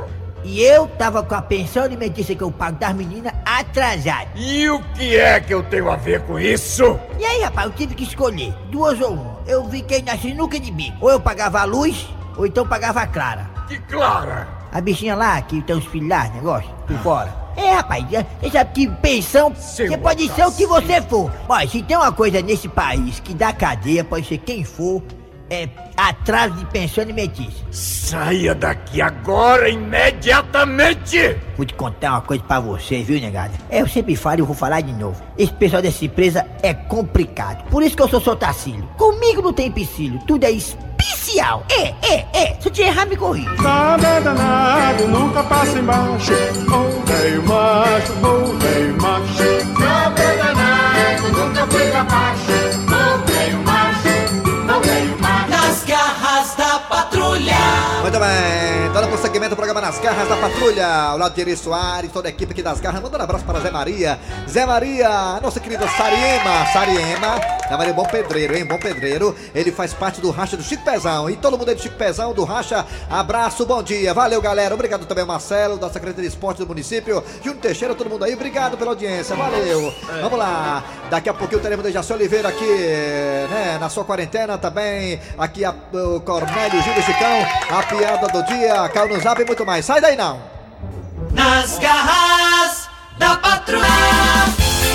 E 0.44 0.62
eu 0.62 0.88
tava 0.88 1.24
com 1.24 1.36
a 1.36 1.42
pensão 1.42 1.84
alimentícia 1.84 2.36
que 2.36 2.44
eu 2.44 2.52
pago 2.52 2.78
das 2.78 2.94
meninas 2.94 3.34
atrasada. 3.46 4.28
E 4.36 4.70
o 4.70 4.82
que 4.94 5.16
é 5.16 5.40
que 5.40 5.54
eu 5.54 5.64
tenho 5.64 5.90
a 5.90 5.96
ver 5.96 6.22
com 6.22 6.38
isso? 6.38 7.00
E 7.18 7.26
aí, 7.26 7.42
rapaz, 7.42 7.68
eu 7.68 7.74
tive 7.74 7.96
que 7.96 8.04
escolher, 8.04 8.54
duas 8.70 9.00
ou 9.00 9.14
uma. 9.14 9.40
Eu 9.48 9.68
fiquei 9.70 10.02
na 10.02 10.18
sinuca 10.18 10.60
de 10.60 10.72
bico. 10.72 10.98
Ou 11.02 11.12
eu 11.12 11.20
pagava 11.20 11.62
a 11.62 11.64
luz, 11.64 12.08
ou 12.36 12.46
então 12.46 12.68
pagava 12.68 13.02
a 13.02 13.08
Clara. 13.08 13.50
Que 13.68 13.78
Clara? 13.80 14.48
A 14.72 14.82
bichinha 14.82 15.16
lá, 15.16 15.42
que 15.42 15.62
tem 15.62 15.76
os 15.76 15.86
filhos 15.86 16.10
lá, 16.10 16.28
negócio, 16.30 16.70
por 16.88 16.98
fora. 16.98 17.44
É, 17.56 17.74
rapaz, 17.74 18.04
você 18.42 18.50
sabe 18.52 18.72
que 18.74 18.88
pensão, 18.88 19.54
você 19.54 19.98
pode 19.98 20.28
ser 20.34 20.46
o 20.46 20.52
que 20.52 20.66
você 20.66 21.02
for. 21.02 21.32
Mas 21.48 21.72
se 21.72 21.84
tem 21.84 21.96
uma 21.96 22.12
coisa 22.12 22.42
nesse 22.42 22.68
país 22.68 23.20
que 23.20 23.34
dá 23.34 23.54
cadeia, 23.54 24.04
pode 24.04 24.28
ser 24.28 24.40
quem 24.40 24.64
for, 24.64 25.02
é 25.54 25.70
atraso 25.96 26.56
de 26.56 26.66
pensão 26.66 27.04
alimentícia. 27.04 27.66
Saia 27.72 28.56
daqui 28.56 29.02
agora, 29.02 29.70
imediatamente! 29.70 31.38
Vou 31.56 31.66
te 31.66 31.74
contar 31.74 32.12
uma 32.12 32.22
coisa 32.22 32.44
pra 32.44 32.60
você, 32.60 33.04
viu, 33.04 33.20
negada? 33.22 33.54
É, 33.70 33.82
eu 33.82 33.88
sempre 33.88 34.16
falo 34.16 34.40
e 34.40 34.42
vou 34.42 34.56
falar 34.56 34.82
de 34.82 34.94
novo. 34.94 35.22
Esse 35.38 35.54
pessoal 35.54 35.82
dessa 35.82 36.04
empresa 36.04 36.46
é 36.62 36.74
complicado. 36.74 37.64
Por 37.70 37.84
isso 37.84 37.96
que 37.96 38.02
eu 38.02 38.10
sou 38.10 38.20
seu 38.20 38.36
Tacílio. 38.36 38.84
Comigo 38.98 39.42
não 39.42 39.54
tem 39.54 39.68
empecilho, 39.68 40.20
tudo 40.28 40.44
é 40.44 40.52
especial. 40.52 41.64
É, 41.70 41.94
é, 42.08 42.26
é. 42.34 42.58
Se 42.60 42.68
eu 42.68 42.72
te 42.72 42.82
errar, 42.82 43.06
me 43.06 43.16
corrija. 43.16 43.50
Nada 43.62 44.08
é 44.08 44.22
danado, 44.22 45.08
nunca 45.08 45.44
passa 45.44 45.78
embaixo. 45.78 46.34
Velho 46.34 47.44
macho, 47.48 48.14
velho 48.60 49.02
macho. 49.02 49.80
Nada 49.80 50.23
Muito 58.34 58.83
prosseguimento 59.24 59.54
ao 59.54 59.56
programa 59.56 59.80
Nas 59.80 60.00
Garras 60.00 60.28
da 60.28 60.36
Patrulha, 60.36 60.86
ao 60.86 61.18
lado 61.18 61.34
de 61.34 61.40
Eri 61.40 61.56
Soares, 61.56 62.12
toda 62.12 62.28
a 62.28 62.30
equipe 62.30 62.52
aqui 62.52 62.62
das 62.62 62.82
Garras, 62.82 63.02
mandando 63.02 63.22
um 63.22 63.24
abraço 63.24 63.46
para 63.46 63.58
Zé 63.62 63.72
Maria. 63.72 64.20
Zé 64.50 64.66
Maria, 64.66 65.40
nossa 65.42 65.62
querida 65.62 65.88
Sariema, 65.88 66.66
Sariema, 66.74 67.40
Zé 67.70 67.78
Maria 67.78 67.92
é 67.92 67.94
bom 67.94 68.04
pedreiro, 68.04 68.54
hein, 68.54 68.66
bom 68.66 68.78
pedreiro. 68.78 69.34
Ele 69.56 69.72
faz 69.72 69.94
parte 69.94 70.20
do 70.20 70.30
racha 70.30 70.58
do 70.58 70.64
Chico 70.64 70.84
Pezão, 70.84 71.30
e 71.30 71.38
todo 71.38 71.58
mundo 71.58 71.70
aí 71.70 71.76
do 71.76 71.82
Chico 71.82 71.96
Pezão, 71.96 72.34
do 72.34 72.44
racha, 72.44 72.86
abraço, 73.10 73.66
bom 73.66 73.82
dia, 73.82 74.14
valeu 74.14 74.42
galera, 74.42 74.76
obrigado 74.76 75.06
também 75.06 75.22
ao 75.22 75.28
Marcelo, 75.28 75.78
da 75.78 75.90
Secretaria 75.90 76.30
de 76.30 76.36
Esporte 76.36 76.58
do 76.58 76.68
município, 76.68 77.24
Júnior 77.42 77.62
Teixeira, 77.62 77.96
todo 77.96 78.10
mundo 78.10 78.26
aí, 78.26 78.34
obrigado 78.34 78.78
pela 78.78 78.92
audiência, 78.92 79.38
valeu. 79.38 79.94
Vamos 80.22 80.38
lá, 80.38 80.84
daqui 81.10 81.30
a 81.30 81.34
pouquinho 81.34 81.62
teremos 81.62 81.86
Dejaci 81.86 82.12
Oliveira 82.12 82.50
aqui, 82.50 82.66
né, 83.50 83.78
na 83.80 83.88
sua 83.88 84.04
quarentena 84.04 84.58
também, 84.58 85.22
aqui 85.38 85.64
a, 85.64 85.74
o 85.94 86.20
Cornélio 86.20 86.82
Gil 86.84 86.94
Chicão, 87.04 87.48
a 87.72 87.84
piada 87.84 88.28
do 88.28 88.44
dia, 88.44 88.90
caiu 88.90 89.13
no 89.14 89.20
zap 89.22 89.42
e 89.42 89.46
muito 89.46 89.66
mais. 89.66 89.86
Sai 89.86 90.02
daí 90.02 90.16
não! 90.16 90.42
Nas 91.32 91.78
garras 91.80 92.90
da 93.18 93.38
patrulha. 93.38 93.84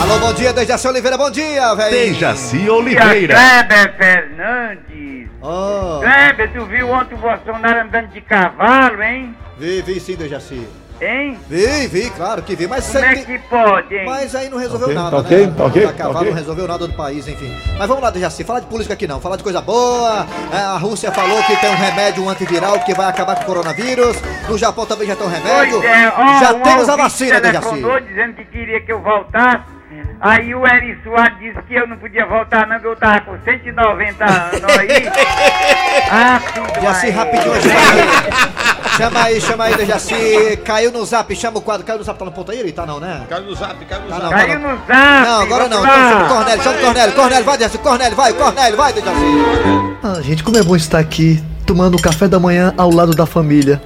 Alô, 0.00 0.18
bom 0.18 0.32
dia, 0.32 0.52
Dejaci 0.52 0.86
Oliveira, 0.86 1.16
bom 1.16 1.30
dia, 1.30 1.74
velho! 1.74 2.12
Dejaci 2.12 2.68
Oliveira. 2.68 3.34
Kleber 3.34 3.96
Fernandes. 3.96 5.28
Oh. 5.40 6.00
Kleber, 6.00 6.52
tu 6.52 6.64
viu 6.66 6.90
ontem 6.90 7.14
o 7.14 7.18
Bolsonaro 7.18 7.80
andando 7.80 8.08
de 8.08 8.20
cavalo, 8.20 9.02
hein? 9.02 9.36
Vi, 9.56 9.82
vi 9.82 10.00
sim, 10.00 10.16
Dejaci. 10.16 10.68
Hein? 11.00 11.38
Vi, 11.48 11.86
vi, 11.86 12.10
claro 12.10 12.42
que 12.42 12.56
vi, 12.56 12.66
mas 12.66 12.86
Como 12.90 13.04
é 13.04 13.14
tem- 13.14 13.24
que 13.24 13.38
pode, 13.48 13.94
hein? 13.94 14.04
Mas 14.04 14.34
aí 14.34 14.48
não 14.48 14.58
resolveu 14.58 14.88
Ok, 14.88 14.94
nada, 14.96 15.10
tá 15.10 15.16
ok, 15.18 15.46
né? 15.46 15.54
tá 15.56 15.64
ok, 15.64 15.84
A 15.84 15.92
cavalo 15.92 16.12
tá 16.14 16.18
ok. 16.20 16.30
não 16.30 16.36
resolveu 16.36 16.66
nada 16.68 16.86
do 16.88 16.94
país, 16.94 17.28
enfim. 17.28 17.56
Mas 17.78 17.86
vamos 17.86 18.02
lá, 18.02 18.10
Dejaci, 18.10 18.42
falar 18.42 18.60
de 18.60 18.66
política 18.66 18.94
aqui 18.94 19.06
não, 19.06 19.20
falar 19.20 19.36
de 19.36 19.44
coisa 19.44 19.60
boa. 19.60 20.26
É, 20.52 20.56
a 20.56 20.76
Rússia 20.76 21.12
falou 21.12 21.40
que 21.44 21.56
tem 21.56 21.70
um 21.70 21.76
remédio 21.76 22.24
um 22.24 22.28
antiviral 22.28 22.80
que 22.80 22.92
vai 22.94 23.06
acabar 23.08 23.36
com 23.36 23.42
o 23.42 23.46
coronavírus. 23.46 24.16
No 24.48 24.58
Japão 24.58 24.86
também 24.86 25.06
já 25.06 25.14
tem 25.14 25.26
um 25.26 25.30
remédio. 25.30 25.80
Pois 25.80 25.84
é, 25.84 26.08
ó, 26.16 26.40
já 26.40 26.52
um 26.54 26.60
temos 26.62 26.88
a 26.88 26.96
vacina, 26.96 27.40
Dejaci. 27.40 27.82
dizendo 28.08 28.34
que 28.34 28.44
queria 28.46 28.80
que 28.80 28.92
eu 28.92 29.00
voltasse. 29.00 29.77
Aí 30.20 30.54
o 30.54 30.66
Eri 30.66 30.98
Soares 31.04 31.38
disse 31.38 31.62
que 31.62 31.74
eu 31.74 31.86
não 31.86 31.96
podia 31.96 32.26
voltar 32.26 32.66
não, 32.66 32.78
que 32.80 32.86
eu 32.86 32.96
tava 32.96 33.20
com 33.20 33.38
190 33.44 34.24
anos 34.24 34.64
aí. 34.78 34.88
ah, 36.10 36.40
aí. 37.02 37.10
rapidinho, 37.10 37.54
chama 37.62 37.80
aí. 37.92 38.58
Chama 38.98 39.22
aí, 39.22 39.40
chama 39.40 39.64
aí, 39.64 39.76
Dejaci. 39.76 40.56
Caiu 40.64 40.90
no 40.90 41.04
zap, 41.04 41.34
chama 41.36 41.58
o 41.58 41.62
quadro. 41.62 41.86
Caiu 41.86 41.98
no 41.98 42.04
zap, 42.04 42.18
tá 42.18 42.24
no 42.24 42.32
ponto 42.32 42.50
aí? 42.50 42.58
Ele 42.58 42.72
tá 42.72 42.84
não, 42.84 42.98
né? 42.98 43.24
Caiu 43.28 43.44
no 43.44 43.54
zap, 43.54 43.84
caiu 43.84 44.02
no 44.02 44.08
Tá 44.08 44.18
zap. 44.18 44.24
não, 44.24 44.30
tá 44.30 44.46
Caiu 44.46 44.58
no 44.58 44.68
zap. 44.68 45.28
Não, 45.28 45.40
agora 45.42 45.68
não. 45.68 45.80
Então 45.84 45.94
chama 45.94 46.24
o 46.24 46.28
Cornélio, 46.28 46.62
chama 46.64 46.76
o 46.76 46.80
Cornélio. 46.80 47.14
Cornélio, 47.14 47.44
vai, 47.44 47.58
Dejaci. 47.58 47.78
Cornélio, 47.78 48.16
vai, 48.16 48.32
Cornélio, 48.32 48.76
vai, 48.76 48.92
Dejaci. 48.92 49.24
Ah, 50.02 50.20
gente, 50.20 50.42
como 50.42 50.58
é 50.58 50.62
bom 50.64 50.74
estar 50.74 50.98
aqui 50.98 51.40
tomando 51.64 51.96
o 51.96 52.02
café 52.02 52.26
da 52.26 52.40
manhã 52.40 52.74
ao 52.76 52.90
lado 52.90 53.14
da 53.14 53.24
família. 53.24 53.80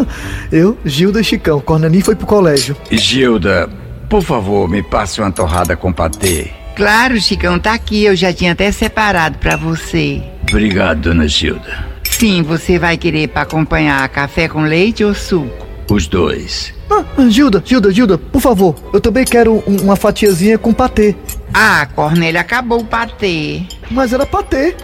Eu, 0.50 0.78
Gilda 0.82 1.20
e 1.20 1.24
Chicão. 1.24 1.60
Cornelinho 1.60 2.04
foi 2.04 2.14
pro 2.14 2.26
colégio. 2.26 2.74
Gilda, 2.90 3.68
por 4.08 4.22
favor, 4.22 4.68
me 4.68 4.82
passe 4.82 5.20
uma 5.20 5.30
torrada 5.32 5.76
com 5.76 5.92
patê. 5.92 6.50
Claro, 6.76 7.20
Chicão, 7.20 7.58
tá 7.58 7.72
aqui. 7.74 8.04
Eu 8.04 8.16
já 8.16 8.32
tinha 8.32 8.52
até 8.52 8.70
separado 8.72 9.38
pra 9.38 9.56
você. 9.56 10.22
Obrigado, 10.48 11.00
dona 11.02 11.26
Gilda. 11.28 11.86
Sim, 12.10 12.42
você 12.42 12.78
vai 12.78 12.96
querer 12.96 13.28
pra 13.28 13.42
acompanhar 13.42 14.08
café 14.08 14.48
com 14.48 14.62
leite 14.62 15.04
ou 15.04 15.14
suco? 15.14 15.64
Os 15.90 16.06
dois. 16.06 16.72
Ah, 16.90 17.04
ah, 17.18 17.28
Gilda, 17.28 17.62
Gilda, 17.64 17.92
Gilda, 17.92 18.18
por 18.18 18.40
favor. 18.40 18.74
Eu 18.92 19.00
também 19.00 19.24
quero 19.24 19.62
um- 19.66 19.82
uma 19.82 19.96
fatiazinha 19.96 20.56
com 20.58 20.72
patê. 20.72 21.14
Ah, 21.52 21.86
Cornélia, 21.94 22.40
acabou 22.40 22.80
o 22.80 22.84
patê. 22.84 23.62
Mas 23.90 24.12
era 24.12 24.24
patê. 24.26 24.74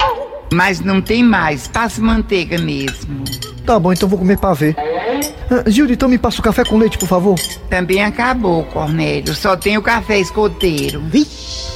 Mas 0.53 0.81
não 0.81 1.01
tem 1.01 1.23
mais. 1.23 1.67
Passa 1.69 2.01
manteiga 2.03 2.59
mesmo. 2.59 3.25
Tá 3.65 3.79
bom, 3.79 3.93
então 3.93 4.09
vou 4.09 4.19
comer 4.19 4.39
pavê. 4.39 4.75
Ah, 5.51 5.69
Gilda, 5.69 5.93
então 5.93 6.09
me 6.09 6.17
passa 6.17 6.41
o 6.41 6.45
café 6.45 6.65
com 6.65 6.79
leite, 6.79 6.97
por 6.97 7.09
favor. 7.09 7.35
Também 7.69 8.05
acabou, 8.05 8.63
Cornélio. 8.65 9.35
Só 9.35 9.57
tem 9.57 9.77
o 9.77 9.83
café 9.83 10.21
escoteiro. 10.21 11.03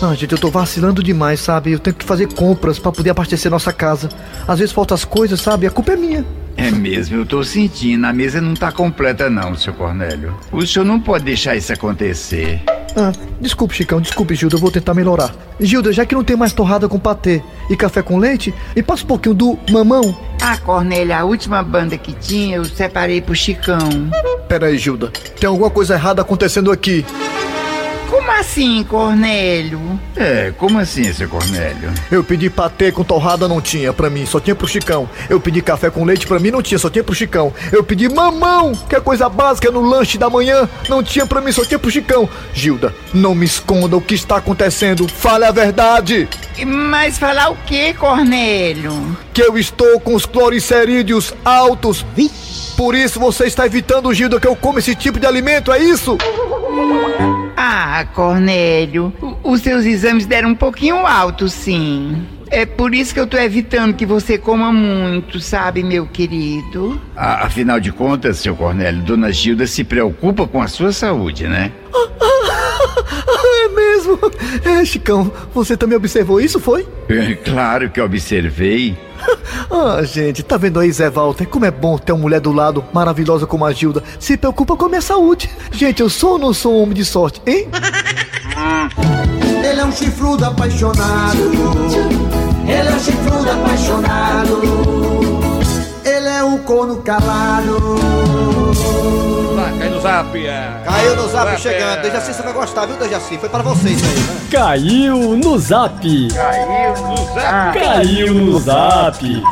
Ah, 0.00 0.14
gente, 0.14 0.32
eu 0.32 0.38
tô 0.38 0.48
vacilando 0.48 1.02
demais, 1.02 1.40
sabe? 1.40 1.72
Eu 1.72 1.80
tenho 1.80 1.96
que 1.96 2.04
fazer 2.04 2.32
compras 2.32 2.78
pra 2.78 2.92
poder 2.92 3.10
abastecer 3.10 3.50
nossa 3.50 3.72
casa. 3.72 4.08
Às 4.46 4.60
vezes 4.60 4.72
faltam 4.72 4.94
as 4.94 5.04
coisas, 5.04 5.40
sabe? 5.40 5.66
A 5.66 5.70
culpa 5.70 5.92
é 5.92 5.96
minha. 5.96 6.24
É 6.56 6.70
mesmo, 6.70 7.16
eu 7.16 7.26
tô 7.26 7.42
sentindo. 7.42 8.06
A 8.06 8.12
mesa 8.12 8.40
não 8.40 8.54
tá 8.54 8.70
completa, 8.70 9.28
não, 9.28 9.56
seu 9.56 9.72
Cornélio. 9.72 10.36
O 10.52 10.64
senhor 10.64 10.84
não 10.84 11.00
pode 11.00 11.24
deixar 11.24 11.56
isso 11.56 11.72
acontecer. 11.72 12.62
Ah, 12.96 13.12
desculpe, 13.40 13.74
Chicão, 13.74 14.00
desculpe, 14.00 14.34
Gilda, 14.34 14.56
eu 14.56 14.60
vou 14.60 14.70
tentar 14.70 14.94
melhorar. 14.94 15.34
Gilda, 15.58 15.92
já 15.92 16.06
que 16.06 16.14
não 16.14 16.22
tem 16.22 16.36
mais 16.36 16.52
torrada 16.52 16.88
com 16.88 16.98
patê 16.98 17.42
e 17.68 17.76
café 17.76 18.02
com 18.02 18.18
leite, 18.18 18.54
me 18.74 18.82
passa 18.82 19.02
um 19.04 19.06
pouquinho 19.06 19.34
do 19.34 19.58
mamão. 19.70 20.16
Ah, 20.40 20.56
Cornélia, 20.58 21.18
a 21.18 21.24
última 21.24 21.62
banda 21.62 21.96
que 21.98 22.12
tinha 22.12 22.56
eu 22.56 22.64
separei 22.64 23.20
pro 23.20 23.34
Chicão. 23.34 24.10
Pera 24.48 24.66
aí, 24.66 24.78
Gilda, 24.78 25.10
tem 25.40 25.48
alguma 25.48 25.70
coisa 25.70 25.94
errada 25.94 26.22
acontecendo 26.22 26.70
aqui. 26.70 27.04
Como 28.08 28.30
assim, 28.30 28.84
Cornélio? 28.84 29.80
É, 30.16 30.52
como 30.56 30.78
assim, 30.78 31.12
seu 31.12 31.28
Cornélio? 31.28 31.92
Eu 32.10 32.22
pedi 32.22 32.48
patê 32.48 32.92
com 32.92 33.02
torrada, 33.02 33.48
não 33.48 33.60
tinha 33.60 33.92
pra 33.92 34.08
mim, 34.08 34.24
só 34.26 34.38
tinha 34.38 34.54
pro 34.54 34.68
Chicão. 34.68 35.08
Eu 35.28 35.40
pedi 35.40 35.60
café 35.60 35.90
com 35.90 36.04
leite 36.04 36.26
pra 36.26 36.38
mim, 36.38 36.50
não 36.50 36.62
tinha, 36.62 36.78
só 36.78 36.88
tinha 36.88 37.02
pro 37.02 37.14
Chicão. 37.14 37.52
Eu 37.72 37.82
pedi 37.82 38.08
mamão, 38.08 38.72
que 38.88 38.94
é 38.96 39.00
coisa 39.00 39.28
básica 39.28 39.70
no 39.70 39.82
lanche 39.82 40.16
da 40.16 40.30
manhã, 40.30 40.68
não 40.88 41.02
tinha 41.02 41.26
pra 41.26 41.40
mim, 41.40 41.52
só 41.52 41.64
tinha 41.64 41.78
pro 41.78 41.90
Chicão. 41.90 42.28
Gilda, 42.52 42.94
não 43.12 43.34
me 43.34 43.46
esconda 43.46 43.96
o 43.96 44.00
que 44.00 44.14
está 44.14 44.36
acontecendo, 44.36 45.08
fale 45.08 45.44
a 45.44 45.50
verdade. 45.50 46.28
Mas 46.64 47.18
falar 47.18 47.50
o 47.50 47.56
que, 47.66 47.94
Cornélio? 47.94 49.16
Que 49.32 49.42
eu 49.42 49.58
estou 49.58 49.98
com 50.00 50.14
os 50.14 50.24
cloricerídeos 50.24 51.34
altos. 51.44 52.04
Por 52.76 52.94
isso 52.94 53.18
você 53.20 53.46
está 53.46 53.66
evitando, 53.66 54.12
Gilda, 54.14 54.40
que 54.40 54.46
eu 54.46 54.56
coma 54.56 54.78
esse 54.78 54.94
tipo 54.94 55.18
de 55.18 55.26
alimento, 55.26 55.72
é 55.72 55.78
isso? 55.78 56.16
Ah, 57.56 58.04
Cornélio, 58.14 59.12
os 59.42 59.60
seus 59.60 59.84
exames 59.84 60.26
deram 60.26 60.50
um 60.50 60.54
pouquinho 60.54 61.06
alto, 61.06 61.48
sim. 61.48 62.26
É 62.50 62.66
por 62.66 62.94
isso 62.94 63.12
que 63.14 63.18
eu 63.20 63.26
tô 63.26 63.36
evitando 63.36 63.94
que 63.94 64.04
você 64.06 64.36
coma 64.38 64.72
muito, 64.72 65.40
sabe, 65.40 65.82
meu 65.82 66.06
querido? 66.06 67.00
A- 67.16 67.46
afinal 67.46 67.80
de 67.80 67.90
contas, 67.90 68.38
seu 68.38 68.54
Cornélio, 68.54 69.02
dona 69.02 69.32
Gilda 69.32 69.66
se 69.66 69.82
preocupa 69.82 70.46
com 70.46 70.60
a 70.62 70.68
sua 70.68 70.92
saúde, 70.92 71.46
né? 71.48 71.72
É 73.64 73.68
mesmo? 73.68 74.18
É, 74.64 74.84
Chicão, 74.84 75.30
você 75.54 75.76
também 75.76 75.96
observou 75.96 76.40
isso, 76.40 76.60
foi? 76.60 76.86
É, 77.08 77.34
claro 77.34 77.90
que 77.90 78.00
observei. 78.00 78.96
Ah, 79.70 80.02
gente, 80.02 80.42
tá 80.42 80.56
vendo 80.56 80.78
aí, 80.78 80.92
Zé 80.92 81.08
Walter? 81.08 81.46
Como 81.46 81.64
é 81.64 81.70
bom 81.70 81.96
ter 81.96 82.12
uma 82.12 82.20
mulher 82.22 82.40
do 82.40 82.52
lado 82.52 82.84
maravilhosa 82.92 83.46
como 83.46 83.64
a 83.64 83.72
Gilda. 83.72 84.02
Se 84.20 84.36
preocupa 84.36 84.76
com 84.76 84.84
a 84.84 84.88
minha 84.88 85.00
saúde. 85.00 85.50
Gente, 85.72 86.00
eu 86.00 86.10
sou 86.10 86.32
ou 86.32 86.38
não 86.38 86.52
sou 86.52 86.74
um 86.74 86.82
homem 86.82 86.94
de 86.94 87.04
sorte, 87.04 87.40
hein? 87.46 87.66
Ele 89.66 89.80
é 89.80 89.84
um 89.84 89.92
chifrudo 89.92 90.44
apaixonado. 90.44 91.38
Ele 92.66 92.88
é 92.88 92.92
um 92.92 93.00
chifrudo 93.00 93.50
apaixonado. 93.50 94.60
Ele 96.04 96.28
é 96.28 96.44
um 96.44 96.58
corno 96.58 96.96
calado. 96.98 97.96
Vai, 99.84 99.90
cai 99.90 99.90
no 99.90 100.00
zap. 100.00 100.46
é. 100.46 100.82
Caiu 100.84 101.16
no 101.16 101.22
zap 101.28 101.50
Zap, 101.50 101.60
chegando. 101.60 101.98
é. 101.98 102.02
Dejaci, 102.02 102.34
você 102.34 102.42
vai 102.42 102.52
gostar, 102.52 102.86
viu, 102.86 102.96
Dejaci? 102.96 103.38
Foi 103.38 103.48
pra 103.48 103.62
vocês 103.62 104.02
aí, 104.02 104.20
né? 104.20 104.40
Caiu 104.50 105.36
no 105.36 105.58
zap. 105.58 106.28
Caiu 106.28 106.94
no 107.02 107.16
zap. 107.34 107.78
Caiu 107.78 108.34
no 108.34 108.58
zap. 108.60 109.42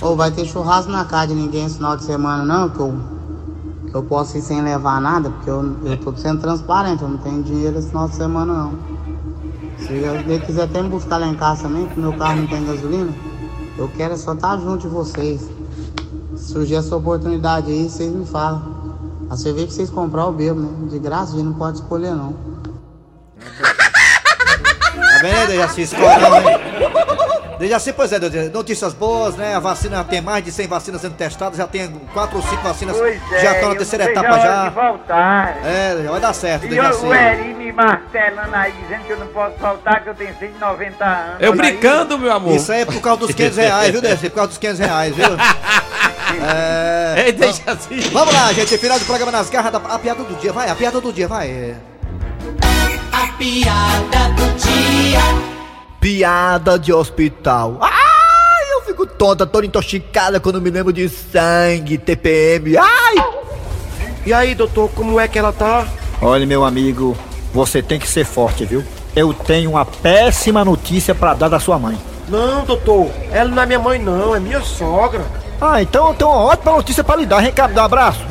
Ô, 0.00 0.16
vai 0.16 0.30
ter 0.30 0.44
churrasco 0.46 0.90
na 0.90 1.04
casa 1.04 1.28
de 1.28 1.34
ninguém 1.34 1.66
esse 1.66 1.76
final 1.76 1.96
de 1.96 2.04
semana, 2.04 2.44
não? 2.44 2.68
Que 2.68 2.78
eu, 2.80 2.94
que 3.88 3.94
eu 3.94 4.02
posso 4.02 4.36
ir 4.38 4.42
sem 4.42 4.60
levar 4.62 5.00
nada, 5.00 5.30
porque 5.30 5.50
eu, 5.50 5.76
eu 5.84 5.96
tô 5.98 6.14
sendo 6.16 6.40
transparente, 6.40 7.02
eu 7.02 7.08
não 7.08 7.18
tenho 7.18 7.42
dinheiro 7.42 7.78
esse 7.78 7.88
final 7.88 8.08
de 8.08 8.14
semana, 8.14 8.52
não. 8.52 8.72
Se 9.78 9.92
ele 9.92 10.38
quiser 10.40 10.62
até 10.64 10.82
me 10.82 10.88
buscar 10.88 11.18
lá 11.18 11.26
em 11.26 11.34
casa 11.34 11.62
também, 11.64 11.84
porque 11.86 12.00
meu 12.00 12.12
carro 12.14 12.36
não 12.40 12.46
tem 12.46 12.64
gasolina, 12.64 13.10
eu 13.76 13.88
quero 13.96 14.14
é 14.14 14.16
só 14.16 14.32
estar 14.34 14.56
junto 14.58 14.82
de 14.82 14.88
vocês. 14.88 15.48
Se 16.42 16.52
surgir 16.52 16.74
essa 16.74 16.96
oportunidade 16.96 17.70
aí, 17.70 17.88
vocês 17.88 18.10
me 18.12 18.26
falam. 18.26 18.82
A 19.30 19.36
cerveja 19.36 19.66
que 19.68 19.72
vocês 19.74 19.88
comprar, 19.90 20.22
eu 20.22 20.32
bebo, 20.32 20.60
né? 20.60 20.88
De 20.90 20.98
graça, 20.98 21.32
a 21.34 21.36
gente 21.36 21.44
não 21.46 21.54
pode 21.54 21.76
escolher, 21.78 22.10
não. 22.10 22.34
Tá 23.60 25.18
vendo, 25.22 25.46
Dejaci? 25.46 25.82
Escorão, 25.82 26.36
hein? 26.36 26.60
Dejaci, 27.58 27.92
pois 27.92 28.12
é, 28.12 28.18
Dejaci, 28.18 28.48
notícias 28.50 28.92
boas, 28.92 29.36
né? 29.36 29.54
A 29.54 29.60
vacina 29.60 30.02
tem 30.02 30.20
mais 30.20 30.44
de 30.44 30.50
100 30.50 30.66
vacinas 30.66 31.00
sendo 31.00 31.14
testadas, 31.14 31.56
já 31.56 31.66
tem 31.66 31.88
4 32.12 32.36
ou 32.36 32.42
5 32.42 32.56
vacinas, 32.62 32.96
Pois 32.96 33.20
é, 33.32 33.40
já 33.40 33.52
estão 33.54 33.68
na 33.68 33.74
eu 33.74 33.78
terceira 33.78 34.04
etapa 34.10 34.38
já. 34.40 34.68
de 34.68 34.74
voltar. 34.74 35.56
É, 35.64 36.02
já 36.02 36.10
vai 36.10 36.20
dar 36.20 36.32
certo, 36.34 36.66
E 36.66 36.68
Dejaci. 36.70 37.04
o, 37.04 37.08
o 37.08 37.14
Eri 37.14 37.54
me 37.54 37.70
martelando 37.72 38.54
aí, 38.54 38.72
dizendo 38.82 39.04
que 39.06 39.12
eu 39.12 39.18
não 39.20 39.28
posso 39.28 39.56
faltar, 39.58 40.02
que 40.02 40.08
eu 40.10 40.14
tenho 40.14 40.34
190 40.38 41.04
anos. 41.04 41.36
Eu 41.40 41.52
Aí- 41.52 41.56
brincando, 41.58 42.18
meu 42.18 42.32
amor. 42.32 42.56
Isso 42.56 42.72
aí 42.72 42.80
é 42.82 42.84
por 42.84 43.00
causa 43.00 43.20
dos 43.20 43.34
500 43.34 43.56
reais, 43.56 43.90
viu, 43.92 44.00
Dejaci? 44.02 44.28
Por 44.28 44.34
causa 44.36 44.48
dos 44.48 44.58
500 44.58 44.78
reais, 44.80 45.14
viu? 45.14 45.26
É... 46.40 47.24
Ei, 47.26 47.32
deixa 47.32 47.62
assim. 47.66 48.00
Vamos 48.12 48.34
lá, 48.34 48.52
gente, 48.52 48.78
final 48.78 48.98
do 48.98 49.04
programa 49.04 49.32
nas 49.32 49.50
garras 49.50 49.72
da... 49.72 49.78
A 49.78 49.98
piada 49.98 50.22
do 50.24 50.34
dia, 50.36 50.52
vai, 50.52 50.70
a 50.70 50.74
piada 50.74 51.00
do 51.00 51.12
dia, 51.12 51.28
vai. 51.28 51.76
A 53.12 53.26
piada 53.38 54.28
do 54.34 54.58
dia. 54.58 55.20
Piada 56.00 56.78
de 56.78 56.92
hospital. 56.92 57.78
Ai, 57.80 58.72
eu 58.72 58.82
fico 58.82 59.06
tonta, 59.06 59.46
toda 59.46 59.66
intoxicada 59.66 60.40
quando 60.40 60.60
me 60.60 60.70
lembro 60.70 60.92
de 60.92 61.08
sangue, 61.08 61.98
TPM. 61.98 62.76
Ai! 62.76 63.14
E 64.24 64.32
aí, 64.32 64.54
doutor, 64.54 64.88
como 64.90 65.18
é 65.18 65.26
que 65.28 65.38
ela 65.38 65.52
tá? 65.52 65.86
Olha, 66.20 66.46
meu 66.46 66.64
amigo, 66.64 67.16
você 67.52 67.82
tem 67.82 67.98
que 67.98 68.08
ser 68.08 68.24
forte, 68.24 68.64
viu? 68.64 68.84
Eu 69.14 69.34
tenho 69.34 69.70
uma 69.70 69.84
péssima 69.84 70.64
notícia 70.64 71.14
pra 71.14 71.34
dar 71.34 71.48
da 71.48 71.60
sua 71.60 71.78
mãe. 71.78 71.98
Não, 72.28 72.64
doutor, 72.64 73.10
ela 73.30 73.50
não 73.50 73.62
é 73.62 73.66
minha 73.66 73.78
mãe, 73.78 73.98
não, 73.98 74.34
é 74.34 74.40
minha 74.40 74.60
sogra. 74.62 75.24
Ah, 75.64 75.80
então 75.80 76.08
eu 76.08 76.14
tenho 76.14 76.28
uma 76.28 76.40
ótima 76.40 76.72
notícia 76.72 77.04
pra 77.04 77.14
lhe 77.14 77.24
dar. 77.24 77.40
Me 77.40 77.52
dá 77.52 77.82
um 77.82 77.84
abraço. 77.84 78.26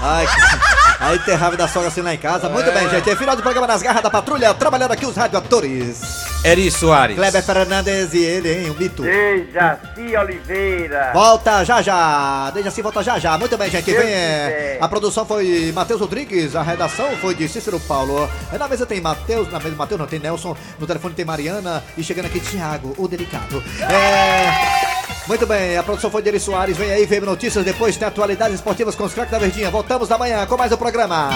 Ai, 0.00 0.24
que... 0.24 0.74
Aí 1.00 1.18
tem 1.18 1.34
raiva 1.34 1.56
da 1.56 1.66
sogra 1.68 1.88
assim 1.88 2.00
lá 2.00 2.14
em 2.14 2.18
casa. 2.18 2.48
Muito 2.48 2.70
bem, 2.72 2.88
gente. 2.88 3.10
É 3.10 3.16
final 3.16 3.34
do 3.34 3.42
programa 3.42 3.66
nas 3.66 3.82
garras 3.82 4.02
da 4.02 4.08
patrulha. 4.08 4.54
Trabalhando 4.54 4.92
aqui 4.92 5.04
os 5.04 5.16
radioatores. 5.16 6.00
Eri 6.44 6.70
Soares. 6.70 7.16
Kleber 7.16 7.42
Fernandes 7.42 8.14
e 8.14 8.22
ele, 8.22 8.52
hein? 8.52 8.70
O 8.70 8.74
mito. 8.74 9.04
Ei, 9.04 9.50
Jaci 9.52 10.16
Oliveira. 10.16 11.10
Volta 11.12 11.64
já 11.64 11.82
já. 11.82 12.52
Assim, 12.66 12.80
volta 12.80 13.02
já 13.02 13.18
já. 13.18 13.36
Muito 13.36 13.56
bem, 13.58 13.70
gente. 13.70 13.90
Vem, 13.90 14.00
é, 14.00 14.46
quiser. 14.46 14.78
a 14.80 14.88
produção 14.88 15.26
foi 15.26 15.72
Matheus 15.74 16.00
Rodrigues. 16.00 16.54
A 16.54 16.62
redação 16.62 17.06
foi 17.20 17.34
de 17.34 17.48
Cícero 17.48 17.80
Paulo. 17.80 18.28
Aí 18.52 18.58
na 18.58 18.68
mesa 18.68 18.86
tem 18.86 19.00
Matheus. 19.00 19.50
Na 19.50 19.58
mesa, 19.58 19.74
Matheus 19.74 20.00
não 20.00 20.06
tem 20.06 20.20
Nelson. 20.20 20.56
No 20.78 20.86
telefone 20.86 21.14
tem 21.14 21.24
Mariana. 21.24 21.82
E 21.98 22.04
chegando 22.04 22.26
aqui, 22.26 22.40
Thiago, 22.40 22.94
o 22.96 23.08
delicado. 23.08 23.62
É. 23.80 24.83
Muito 25.26 25.46
bem, 25.46 25.76
a 25.76 25.82
produção 25.82 26.10
foi 26.10 26.20
de 26.20 26.38
Soares. 26.38 26.76
Vem 26.76 26.90
aí, 26.90 27.06
VM 27.06 27.24
Notícias. 27.24 27.64
Depois 27.64 27.96
tem 27.96 28.06
atualidades 28.06 28.56
esportivas 28.56 28.94
com 28.94 29.04
os 29.04 29.14
craques 29.14 29.32
da 29.32 29.38
Verdinha. 29.38 29.70
Voltamos 29.70 30.10
amanhã 30.10 30.44
com 30.46 30.56
mais 30.56 30.70
um 30.70 30.76
programa. 30.76 31.30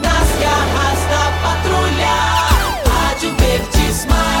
Nas 0.00 0.28
garras 0.40 1.00
da 1.10 1.32
patrulha, 1.42 2.14
Rádio 2.86 3.34
Verdes 3.36 4.06
Mar. 4.06 4.37